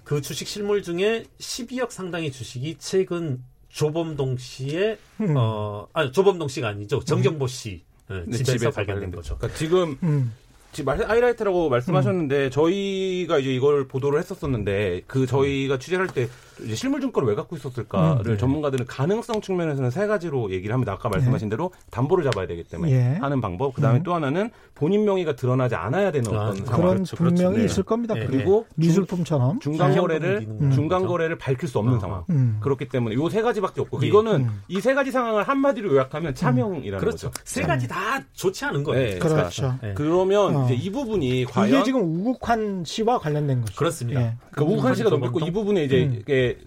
[0.04, 5.34] 그 주식 실물 중에 12억 상당의 주식이 최근 조범동 씨의 음.
[5.36, 9.36] 어 아니 조범동 씨가 아니죠 정경보 씨 예, 네, 집에서 발견된 발견된 거죠.
[9.38, 10.32] 그러니까 지금 음.
[10.72, 16.28] 지금 말- 하이라이트라고 말씀하셨는데 저희가 이제 이걸 보도를 했었었는데 그 저희가 취재를 할 때
[16.74, 18.36] 실물 증권을 왜 갖고 있었을까를 음, 네.
[18.36, 20.92] 전문가들은 가능성 측면에서는 세 가지로 얘기를 합니다.
[20.92, 23.18] 아까 말씀하신 대로 담보를 잡아야 되기 때문에 예.
[23.20, 23.74] 하는 방법.
[23.74, 24.02] 그다음에 음.
[24.02, 26.80] 또 하나는 본인 명의가 드러나지 않아야 되는 아, 어떤 상황.
[26.80, 27.58] 그런 그렇죠, 분명히 그렇죠.
[27.58, 27.64] 네.
[27.64, 28.14] 있을 겁니다.
[28.14, 28.26] 네.
[28.26, 29.60] 그리고 미술품처럼.
[29.60, 31.02] 중간 거래를 중간.
[31.06, 32.24] 거래를 밝힐 수 없는 아, 상황.
[32.30, 32.58] 음.
[32.60, 34.06] 그렇기 때문에 요 세 가지밖에 없고 예.
[34.08, 34.60] 이거는 음.
[34.68, 37.30] 이세 가지 상황을 한마디로 요약하면 차명이라는 그렇죠.
[37.30, 37.42] 거죠.
[37.44, 39.12] 세 가지 다 좋지 않은 거예요.
[39.14, 39.18] 네.
[39.18, 39.74] 그렇죠.
[39.82, 39.94] 네.
[39.96, 40.64] 그러면 어.
[40.66, 43.74] 이제 이 부분이 과연 이게 지금 우국환 씨와 관련된 거죠.
[43.74, 44.20] 그렇습니다.
[44.20, 44.34] 예.
[44.50, 46.22] 그 우한 씨가 넘겼고 이 부분에 이제 음.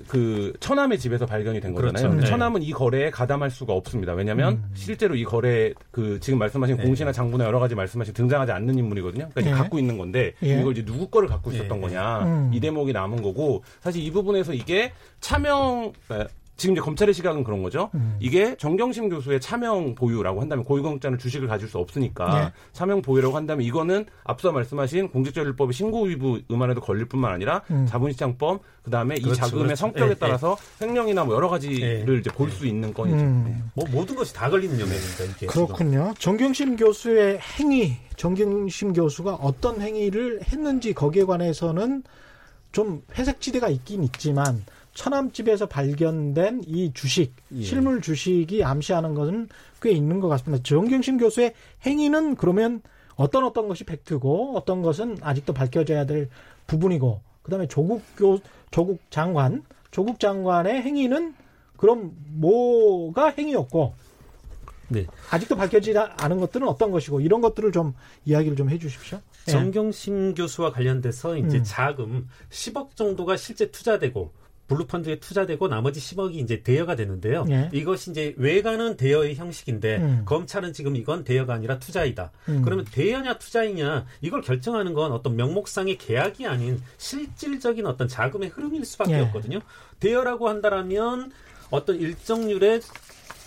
[0.08, 2.10] 그 처남의 집에서 발견이 된 거잖아요.
[2.10, 2.22] 그렇죠.
[2.22, 2.26] 네.
[2.26, 4.14] 처남은 이 거래에 가담할 수가 없습니다.
[4.14, 4.72] 왜냐하면 음.
[4.74, 6.84] 실제로 이 거래 그 지금 말씀하신 네.
[6.84, 9.30] 공시나 장부나 여러 가지 말씀하신 등장하지 않는 인물이거든요.
[9.34, 9.60] 그러니까 예.
[9.60, 10.60] 갖고 있는 건데 예.
[10.60, 11.58] 이걸 이제 누구 거를 갖고 예.
[11.58, 12.52] 있었던 거냐 음.
[12.54, 17.62] 이 대목이 남은 거고 사실 이 부분에서 이게 차명 그러니까 지금 이제 검찰의 시각은 그런
[17.64, 17.90] 거죠.
[17.96, 18.16] 음.
[18.20, 22.52] 이게 정경심 교수의 차명 보유라고 한다면 고유공짜는 주식을 가질 수 없으니까 네.
[22.72, 27.86] 차명 보유라고 한다면 이거는 앞서 말씀하신 공직자율법의 신고 위부 음안에도 걸릴 뿐만 아니라 음.
[27.88, 29.76] 자본시장법 그다음에 이 그렇죠, 자금의 그렇죠.
[29.80, 32.20] 성격에 예, 따라서 횡령이나 뭐 여러 가지를 예.
[32.20, 33.18] 이제 볼 수 있는 건이죠.
[33.18, 33.44] 음.
[33.48, 33.62] 네.
[33.74, 35.24] 뭐 모든 것이 다 걸리는 영역입니다.
[35.36, 36.14] 이게 그렇군요.
[36.20, 42.04] 정경심 교수의 행위, 정경심 교수가 어떤 행위를 했는지 거기에 관해서는
[42.72, 44.64] 좀 회색지대가 있긴 있지만
[44.96, 47.62] 처남집에서 발견된 이 주식, 예.
[47.62, 49.50] 실물 주식이 암시하는 것은
[49.82, 50.64] 꽤 있는 것 같습니다.
[50.64, 51.54] 정경심 교수의
[51.86, 52.82] 행위는 그러면
[53.16, 56.30] 어떤 어떤 것이 팩트고 어떤 것은 아직도 밝혀져야 될
[56.66, 58.40] 부분이고 그다음에 조국 교
[58.72, 61.36] 조국 장관, 조국 장관의 행위는
[61.78, 63.94] 그럼 뭐가 행위였고
[64.88, 65.06] 네.
[65.30, 67.94] 아직도 밝혀지지 않은 것들은 어떤 것이고 이런 것들을 좀
[68.26, 69.20] 이야기를 좀 해주십시오.
[69.48, 69.52] 예.
[69.52, 71.64] 정경심 교수와 관련돼서 이제 음.
[71.64, 74.32] 자금 10억 정도가 실제 투자되고
[74.68, 77.46] 블루펀드에 투자되고 나머지 10억이 이제 대여가 되는데요.
[77.50, 77.70] 예.
[77.72, 80.22] 이것이 이제 외가는 대여의 형식인데 음.
[80.26, 82.32] 검찰은 지금 이건 대여가 아니라 투자이다.
[82.50, 82.62] 음.
[82.64, 89.14] 그러면 대여냐 투자이냐 이걸 결정하는 건 어떤 명목상의 계약이 아닌 실질적인 어떤 자금의 흐름일 수밖에
[89.14, 89.20] 예.
[89.22, 89.60] 없거든요.
[90.00, 91.32] 대여라고 한다라면
[91.70, 92.82] 어떤 일정률의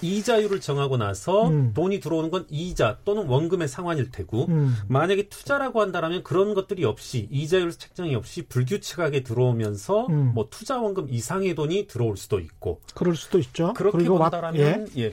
[0.03, 1.73] 이자율을 정하고 나서 음.
[1.75, 4.75] 돈이 들어오는 건 이자 또는 원금의 상환일 테고 음.
[4.89, 10.33] 만약에 투자라고 한다면 그런 것들이 없이 이자율 책정이 없이 불규칙하게 들어오면서 음.
[10.35, 13.73] 뭐 투자 원금 이상의 돈이 들어올 수도 있고 그럴 수도 있죠.
[13.75, 15.13] 그렇게 본다라면 예.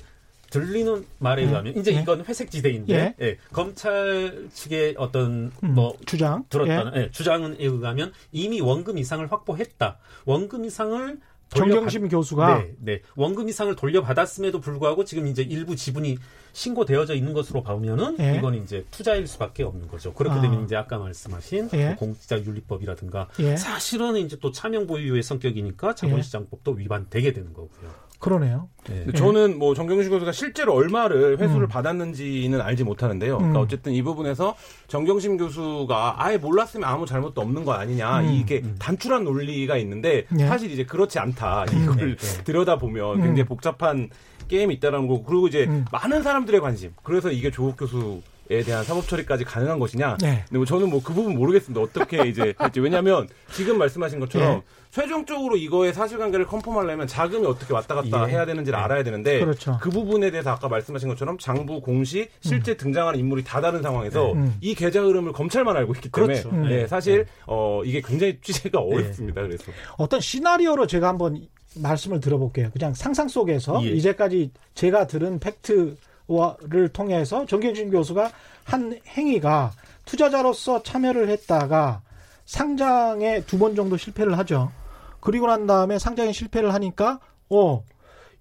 [0.50, 1.48] 들리는 말에 예.
[1.48, 2.02] 의하면 이제 예.
[2.02, 3.16] 이건 회색 지대인데 예.
[3.26, 3.38] 예.
[3.52, 9.98] 검찰 측의 어떤 음, 뭐 주장 들었다는 예, 주장에 의하면 이미 원금 이상을 확보했다.
[10.26, 11.20] 원금 이상을
[11.50, 13.02] 정경심 교수가 네, 네.
[13.16, 16.18] 원금 이상을 돌려받았음에도 불구하고 지금 이제 일부 지분이
[16.54, 18.38] 신고되어져 있는 것으로 보면은 예.
[18.38, 20.14] 이건 이제 투자일 수밖에 없는 거죠.
[20.14, 20.42] 그렇게 아.
[20.42, 21.90] 되면 이제 아까 말씀하신 예.
[21.90, 23.58] 그 공직자 윤리법이라든가 예.
[23.58, 28.05] 사실은 이제 또 차명 보유의 성격이니까 자본시장법도 위반되게 되는 거고요.
[28.20, 28.70] 그러네요.
[28.90, 29.04] 예.
[29.04, 31.68] 근데 저는 뭐 정경심 교수가 실제로 얼마를 회수를 음.
[31.68, 33.34] 받았는지는 알지 못하는데요.
[33.34, 33.38] 음.
[33.38, 34.56] 그러니까 어쨌든 이 부분에서
[34.88, 38.34] 정경심 교수가 아예 몰랐으면 아무 잘못도 없는 거 아니냐 음.
[38.34, 40.48] 이게 단출한 논리가 있는데 예.
[40.48, 41.84] 사실 이제 그렇지 않다 음.
[41.84, 42.44] 이걸 네, 네.
[42.44, 43.22] 들여다 보면 음.
[43.22, 44.10] 굉장히 복잡한
[44.48, 45.86] 게임이 있다라는 거고 그리고 이제 음.
[45.92, 50.44] 많은 사람들의 관심 그래서 이게 조국 교수 에 대한 사법 처리까지 가능한 것이냐 네.
[50.48, 51.82] 근데 뭐 저는 뭐 그 부분 모르겠습니다.
[51.82, 52.80] 어떻게 이제 할지.
[52.80, 54.62] 왜냐면 지금 말씀하신 것처럼 예.
[54.92, 58.32] 최종적으로 이거의 사실관계를 컨펌하려면 자금이 어떻게 왔다 갔다 예.
[58.34, 59.78] 해야 되는지를 알아야 되는데 그렇죠.
[59.82, 64.56] 그 부분에 대해서 아까 말씀하신 것처럼 장부 공시 실제 등장하는 인물이 다 다른 상황에서 음.
[64.62, 66.50] 이 계좌 흐름을 검찰만 알고 있기 때문에 그렇죠.
[66.56, 66.70] 음.
[66.70, 69.42] 네, 사실 어 이게 굉장히 취재가 어렵습니다.
[69.42, 69.64] 그래서
[69.98, 72.70] 어떤 시나리오로 제가 한번 말씀을 들어볼게요.
[72.72, 73.90] 그냥 상상 속에서 예.
[73.90, 75.98] 이제까지 제가 들은 팩트
[76.28, 78.32] 를 통해서 정경심 교수가
[78.64, 79.72] 한 행위가
[80.06, 82.02] 투자자로서 참여를 했다가
[82.46, 84.72] 상장에 두 번 정도 실패를 하죠.
[85.20, 87.20] 그리고 난 다음에 상장에 실패를 하니까
[87.50, 87.84] 어,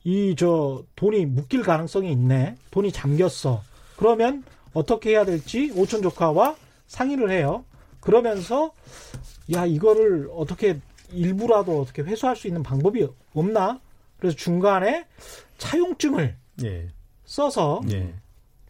[0.05, 2.57] 이 저 돈이 묶일 가능성이 있네.
[2.70, 3.62] 돈이 잠겼어.
[3.97, 6.57] 그러면 어떻게 해야 될지 오촌 조카와
[6.87, 7.64] 상의를 해요.
[8.01, 8.72] 그러면서
[9.53, 10.78] 야 이거를 어떻게
[11.11, 13.80] 일부라도 어떻게 회수할 수 있는 방법이 없나?
[14.18, 15.07] 그래서 중간에
[15.59, 16.89] 차용증을 예.
[17.25, 18.12] 써서 예.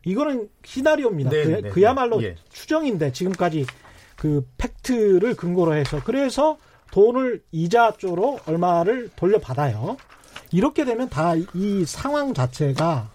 [0.04, 1.30] 이거는 시나리오입니다.
[1.30, 1.70] 네, 그, 네, 네.
[1.70, 2.36] 그야말로 예.
[2.52, 3.66] 추정인데 지금까지
[4.16, 6.58] 그 팩트를 근거로 해서 그래서
[6.92, 9.96] 돈을 이자 쪽으로 얼마를 돌려받아요.
[10.52, 13.10] 이렇게 되면 다 이 상황 자체가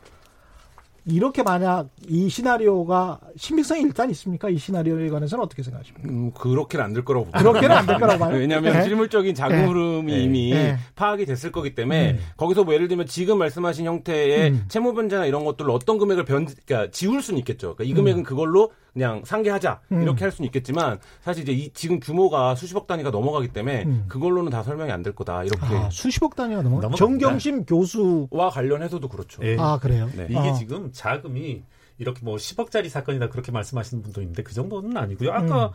[1.10, 4.50] 이렇게 만약 이 시나리오가 신빙성이 일단 있습니까?
[4.50, 6.08] 이 시나리오에 관해서는 어떻게 생각하십니까?
[6.10, 7.40] 음, 그렇게는 안 될 거라고 봅니다.
[7.40, 8.36] 그렇게는 안 될 거라고 봐요.
[8.40, 8.84] 왜냐하면 네.
[8.84, 9.66] 실물적인 자금 네.
[9.66, 10.24] 흐름이 네.
[10.24, 10.78] 이미 네.
[10.96, 12.20] 파악이 됐을 거기 때문에 음.
[12.38, 14.66] 거기서 뭐 예를 들면 지금 말씀하신 형태의 음.
[14.68, 17.76] 채무 변제나 이런 것들로 어떤 금액을 변, 그러니까 지울 수는 있겠죠.
[17.76, 20.02] 그러니까 이 금액은 그걸로 그냥 상계하자 음.
[20.02, 24.06] 이렇게 할 수는 있겠지만 사실 이제 이 지금 규모가 수십억 단위가 넘어가기 때문에 음.
[24.08, 26.76] 그걸로는 다 설명이 안 될 거다 이렇게 아, 수십억 단위가 넘어.
[26.82, 26.98] 넘어갑니다.
[26.98, 28.28] 정경심 교수.
[28.32, 29.42] 와 관련해서도 그렇죠.
[29.46, 29.56] 예.
[29.60, 30.10] 아 그래요.
[30.16, 30.26] 네.
[30.30, 30.54] 이게 아.
[30.54, 31.62] 지금 자금이
[32.00, 35.32] 이렇게 뭐 10억짜리 사건이다 그렇게 말씀하시는 분도 있는데 그 정도는 아니고요.
[35.32, 35.68] 아까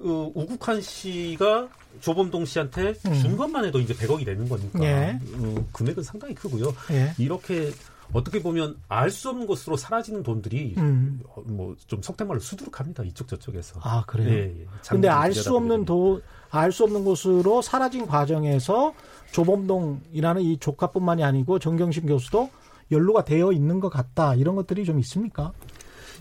[0.00, 0.10] 음.
[0.10, 1.68] 어, 우국한 씨가
[2.00, 3.14] 조범동 씨한테 음.
[3.14, 5.18] 준 것만 해도 이제 100억이 되는 거니까 예.
[5.38, 6.74] 어, 금액은 상당히 크고요.
[6.90, 7.14] 예.
[7.18, 7.70] 이렇게
[8.12, 11.20] 어떻게 보면 알 수 없는 곳으로 사라지는 돈들이 음.
[11.46, 13.02] 뭐좀 속된 말로 수두룩합니다.
[13.04, 13.80] 이쪽 저쪽에서.
[13.82, 14.28] 아, 그래요?
[14.30, 14.66] 예, 예.
[14.88, 18.94] 근데 알 수 없는 도, 알수 없는 곳으로 사라진 과정에서
[19.32, 22.50] 조범동이라는 이 조카뿐만이 아니고 정경심 교수도
[22.90, 24.34] 연루가 되어 있는 것 같다.
[24.34, 25.52] 이런 것들이 좀 있습니까?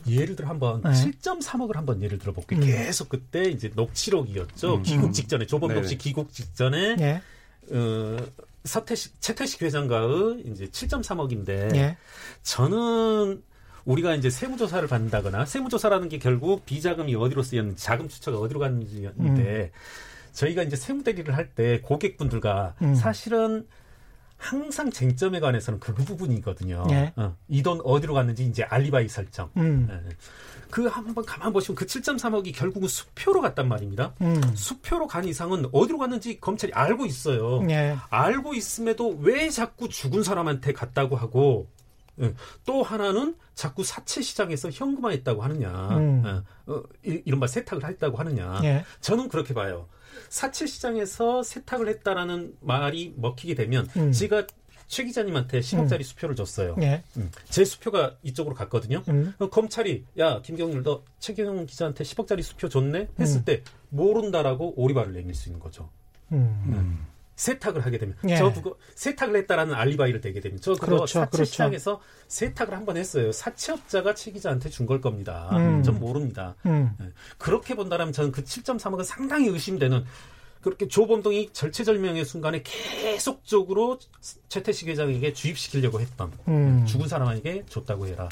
[0.08, 0.90] 예를 들어 한번 네.
[0.92, 2.60] 7.3억을 한번 예를 들어 볼게요.
[2.60, 2.66] 음.
[2.66, 4.82] 계속 그때 이제 녹취록이었죠.
[4.84, 5.98] 귀국 직전에 조범동 씨 네네.
[5.98, 7.22] 귀국 직전에 예.
[7.72, 8.18] 어,
[8.66, 11.98] 서태식 최태식 회장과의 이제 7.3억인데 예.
[12.44, 13.42] 저는
[13.86, 19.72] 우리가 이제 세무조사를 받는다거나 세무조사라는 게 결국 비자금이 어디로 쓰였는지 자금 추처가 어디로 갔는지인데
[20.34, 22.96] 저희가 이제 세무 대리를 할 때 고객분들과 음.
[22.96, 23.68] 사실은
[24.38, 26.86] 항상 쟁점에 관해서는 그 부분이거든요.
[26.92, 27.14] 예.
[27.48, 29.50] 이돈 어디로 갔는지 이제 알리바이 설정.
[29.58, 29.88] 음.
[29.90, 30.16] 예.
[30.70, 34.14] 그 한번 가만 보시면 그 7.3억이 결국은 수표로 갔단 말입니다.
[34.22, 34.42] 음.
[34.56, 37.66] 수표로 간 이상은 어디로 갔는지 검찰이 알고 있어요.
[37.70, 37.96] 예.
[38.10, 41.68] 알고 있음에도 왜 자꾸 죽은 사람한테 갔다고 하고
[42.22, 42.34] 예,
[42.66, 46.24] 또 하나는 자꾸 사채 시장에서 현금화했다고 하느냐, 음.
[46.26, 48.62] 예, 어, 이- 이른바 세탁을 했다고 하느냐.
[48.64, 48.86] 예.
[49.02, 49.88] 저는 그렇게 봐요.
[50.30, 54.12] 사채 시장에서 세탁을 했다라는 말이 먹히게 되면 음.
[54.12, 54.48] 제가
[54.88, 56.76] 최 기자님한테 10억짜리 수표를 줬어요.
[56.82, 57.04] 예.
[57.18, 59.04] 음, 제 수표가 이쪽으로 갔거든요.
[59.10, 59.34] 음.
[59.40, 63.46] 어, 검찰이 야 김경률 너 최경영 기자한테 10억짜리 수표 줬네 했을 음.
[63.46, 65.90] 때 모른다라고 오리발을 내밀 수 있는 거죠.
[66.32, 67.06] 음.
[67.36, 68.38] 세탁을 하게 되면 예.
[68.38, 71.52] 저 그거 세탁을 했다라는 알리바이를 대게 되면 저 그거 그렇죠, 사채 그렇죠.
[71.52, 73.32] 시장에서 세탁을 한 번 했어요.
[73.32, 75.50] 사채업자가 최 기자한테 준 걸 겁니다.
[75.54, 75.82] 음.
[75.84, 76.56] 전 모릅니다.
[76.66, 76.92] 음.
[77.02, 77.06] 예.
[77.38, 80.06] 그렇게 본다면 저는 그 7.3억은 상당히 의심되는
[80.62, 84.00] 그렇게 조범동이 절체절명의 순간에 계속적으로
[84.50, 86.86] 최태식 회장에게 주입시키려고 했던 음.
[86.88, 88.30] 죽은 사람에게 줬다고 해라.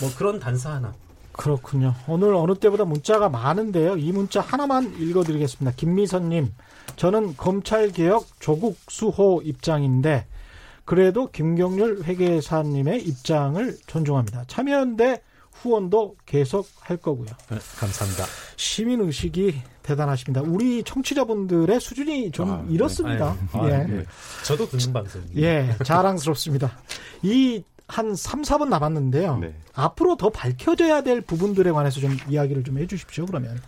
[0.00, 0.94] 뭐 그런 단서 하나.
[1.32, 1.94] 그렇군요.
[2.06, 3.96] 오늘 어느 때보다 문자가 많은데요.
[3.96, 5.74] 이 문자 하나만 읽어드리겠습니다.
[5.76, 6.52] 김미선님,
[6.96, 10.26] 저는 검찰개혁 조국 수호 입장인데,
[10.84, 14.44] 그래도 김경률 회계사님의 입장을 존중합니다.
[14.46, 15.22] 참여연대
[15.52, 17.28] 후원도 계속 할 거고요.
[17.50, 18.24] 네, 감사합니다.
[18.56, 20.42] 시민 의식이 대단하십니다.
[20.42, 22.74] 우리 청취자분들의 수준이 좀 아, 네.
[22.74, 23.36] 이렇습니다.
[23.52, 23.74] 아유, 예.
[23.74, 24.04] 아, 네.
[24.44, 25.40] 저도 듣는 방송입니다.
[25.40, 26.78] 예, 자랑스럽습니다.
[27.22, 27.62] 이
[27.92, 29.36] 한 3, 4분 남았는데요.
[29.38, 29.54] 네.
[29.74, 33.60] 앞으로 더 밝혀져야 될 부분들에 관해서 좀 이야기를 좀 해주십시오, 그러면.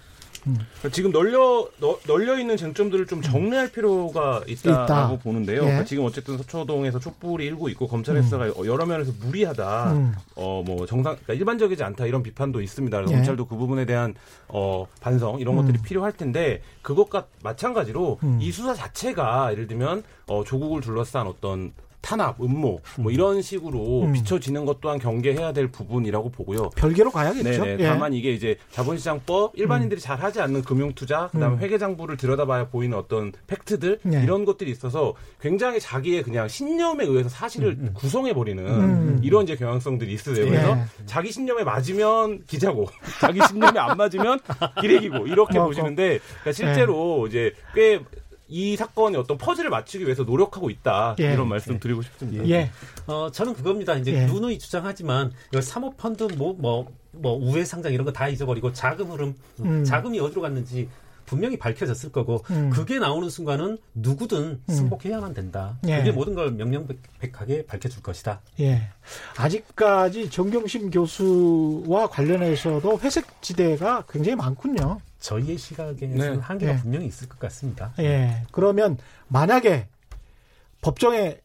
[0.44, 5.18] 그러니까 지금 널려 너- 널려 있는 쟁점들을 좀 정리할 필요가 있다라고 있다.
[5.22, 5.56] 보는데요.
[5.60, 5.64] 예.
[5.64, 9.92] 그러니까 지금 어쨌든 서초동에서 촛불이 일고 있고 검찰 수사가 여러 면에서 무리하다.
[9.92, 10.12] 음.
[10.36, 13.00] 어뭐 정상 그러니까 일반적이지 않다 이런 비판도 있습니다.
[13.00, 13.04] 예.
[13.06, 14.14] 검찰도 그 부분에 대한
[14.48, 15.82] 어 반성 이런 것들이 음.
[15.82, 18.38] 필요할 텐데 그것과 마찬가지로 음.
[18.42, 21.72] 이 수사 자체가 예를 들면 어 조국을 둘러싼 어떤
[22.04, 23.10] 탄압, 음모 뭐 음.
[23.10, 24.12] 이런 식으로 음.
[24.12, 26.68] 비춰지는 것 또한 경계해야 될 부분이라고 보고요.
[26.76, 27.64] 별개로 가야겠죠.
[27.64, 27.82] 네네.
[27.82, 27.88] 예.
[27.88, 31.60] 다만 이게 이제 자본시장법 일반인들이 잘 하지 않는 금융투자 그다음에 음.
[31.60, 34.22] 회계장부를 들여다봐야 보이는 어떤 팩트들 네.
[34.22, 39.20] 이런 것들이 있어서 굉장히 자기의 그냥 신념에 의해서 사실을 구성해 버리는 음.
[39.22, 40.44] 이런 이제 경향성들이 있으세요.
[40.44, 40.84] 그래서 예.
[41.06, 42.86] 자기 신념에 맞으면 기자고
[43.18, 44.40] 자기 신념에 안 맞으면
[44.82, 48.00] 기레기고 이렇게 뭐, 보시는데 그러니까 실제로 이제 꽤
[48.48, 51.32] 이 사건의 어떤 퍼즐을 맞추기 위해서 노력하고 있다 예.
[51.32, 52.46] 이런 말씀 드리고 싶습니다.
[52.48, 52.70] 예.
[53.06, 53.94] 어, 저는 그겁니다.
[53.94, 54.26] 이제 예.
[54.26, 59.84] 누누이 주장하지만 이거 사모펀드 뭐뭐 뭐 우회 상장 이런 거 다 잊어버리고 자금 흐름, 음.
[59.84, 60.88] 자금이 어디로 갔는지
[61.26, 62.68] 분명히 밝혀졌을 거고 음.
[62.70, 65.78] 그게 나오는 순간은 누구든 승복해야만 된다.
[65.86, 65.96] 예.
[65.98, 68.40] 그게 모든 걸 명명백백하게 밝혀줄 것이다.
[68.60, 68.88] 예.
[69.38, 75.00] 아직까지 정경심 교수와 관련해서도 회색 지대가 굉장히 많군요.
[75.24, 76.38] 저희의 시각에는 네.
[76.38, 76.76] 한계가 예.
[76.76, 77.94] 분명히 있을 것 같습니다.
[77.98, 78.42] 예.
[78.52, 78.98] 그러면
[79.28, 79.88] 만약에
[80.82, 81.38] 법정에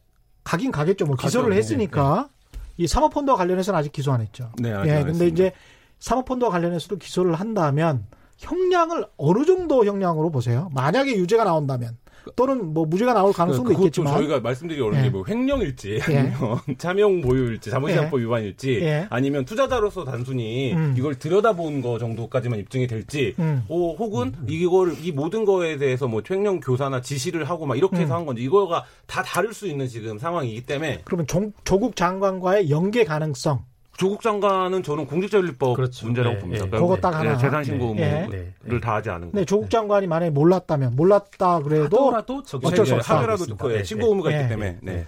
[0.44, 1.06] 가긴 가겠죠.
[1.06, 1.58] 뭐 기소를 가죠.
[1.58, 2.28] 했으니까
[2.76, 4.52] 이 사모펀드와 관련해서는 아직 기소 안 했죠.
[4.58, 4.94] 네, 아직 예.
[4.96, 5.26] 안 근데.
[5.26, 5.52] 이제
[5.98, 8.06] 사모펀드와 관련해서도 기소를 한다면
[8.36, 10.70] 형량을 어느 정도 형량으로 보세요?
[10.74, 11.96] 만약에 유죄가 나온다면
[12.36, 15.10] 또는 뭐 무죄가 나올 가능성도 있겠지만 저희가 말씀드리기 어려운 예.
[15.10, 16.18] 게뭐 횡령일지 예.
[16.18, 19.06] 아니면 차명 보유일지 자본시장법 위반일지 예.
[19.10, 20.94] 아니면 투자자로서 단순히 음.
[20.96, 23.64] 이걸 들여다본 거 정도까지만 입증이 될지 음.
[23.68, 28.14] 오, 혹은 이걸 이 모든 거에 대해서 뭐 횡령 교사나 지시를 하고 막 이렇게 해서
[28.14, 28.18] 음.
[28.20, 33.04] 한 건지 이거가 다 다를 수 있는 지금 상황이기 때문에 그러면 조, 조국 장관과의 연계
[33.04, 33.64] 가능성
[34.00, 36.06] 조국 장관은 저는 공직자윤리법 그렇죠.
[36.06, 36.64] 문제라고 네, 봅니다.
[36.64, 36.70] 네.
[36.70, 37.36] 그러니까 그거 딱 하나.
[37.36, 38.20] 재산 신고 예.
[38.22, 38.80] 의무를 네.
[38.80, 39.32] 다 하지 않은 거.
[39.32, 43.18] 근데 조국 장관이 만약에 몰랐다면 몰랐다 그래도 하더라도 저기 어쩔 수 예, 없다.
[43.18, 43.56] 하더라도.
[43.58, 44.08] 그 네, 신고 네.
[44.08, 44.36] 의무가 예.
[44.38, 44.78] 있기 때문에.
[44.80, 45.06] 네.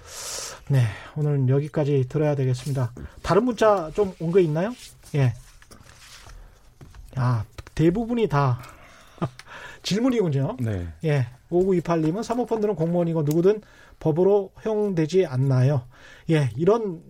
[0.69, 0.83] 네,
[1.17, 2.93] 오늘 여기까지 들어야 되겠습니다.
[3.23, 4.75] 다른 문자 좀 온 거 있나요?
[5.15, 5.33] 예.
[7.17, 8.61] 아, 대부분이 다
[9.83, 10.59] 질문이군요.
[10.61, 10.87] 네.
[11.05, 11.29] 예.
[11.51, 13.63] 5928님은 사모펀드는 공무원이고 누구든
[14.01, 15.87] 법으로 허용되지 않나요?
[16.31, 17.01] 예, 이런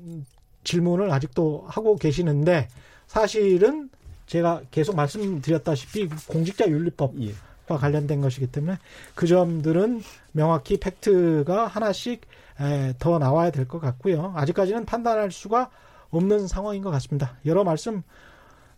[0.64, 2.68] 질문을 아직도 하고 계시는데
[3.06, 3.90] 사실은
[4.26, 7.34] 제가 계속 말씀드렸다시피 공직자 윤리법 예.
[7.66, 8.78] 과 관련된 것이기 때문에
[9.14, 10.02] 그 점들은
[10.32, 12.22] 명확히 팩트가 하나씩
[12.60, 14.32] 에, 더 나와야 될 것 같고요.
[14.34, 15.70] 아직까지는 판단할 수가
[16.10, 17.36] 없는 상황인 것 같습니다.
[17.46, 18.02] 여러 말씀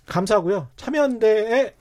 [0.06, 0.68] 감사하고요.
[0.76, 1.74] 참여연대의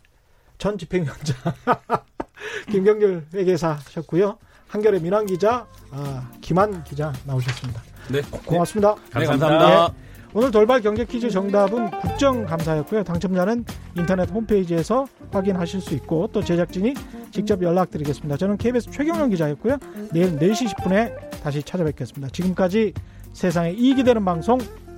[0.58, 1.36] 전 집행위원장
[2.72, 4.38] 김경률 회계사셨고요.
[4.68, 7.93] 한겨레 민환 기자, 아, 김한 기자 나오셨습니다.
[8.10, 8.22] 네.
[8.46, 8.96] 고맙습니다.
[9.16, 9.94] 네, 감사합니다.
[10.36, 13.04] 오늘 돌발 경제 퀴즈 정답은 국정감사였고요.
[13.04, 16.96] 당첨자는 인터넷 홈페이지에서 확인하실 수 있고 또 제작진이
[17.32, 18.38] 직접 연락드리겠습니다.
[18.38, 19.78] 저는 KBS 최경영 기자였고요.
[20.12, 22.30] 내일 4시 10분에 다시 찾아뵙겠습니다.
[22.32, 22.94] 지금까지
[23.34, 24.58] 세상에 이익이 되는 방송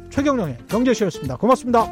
[0.09, 1.35] 최경영의 경제쇼였습니다.
[1.35, 1.85] 고맙습니다.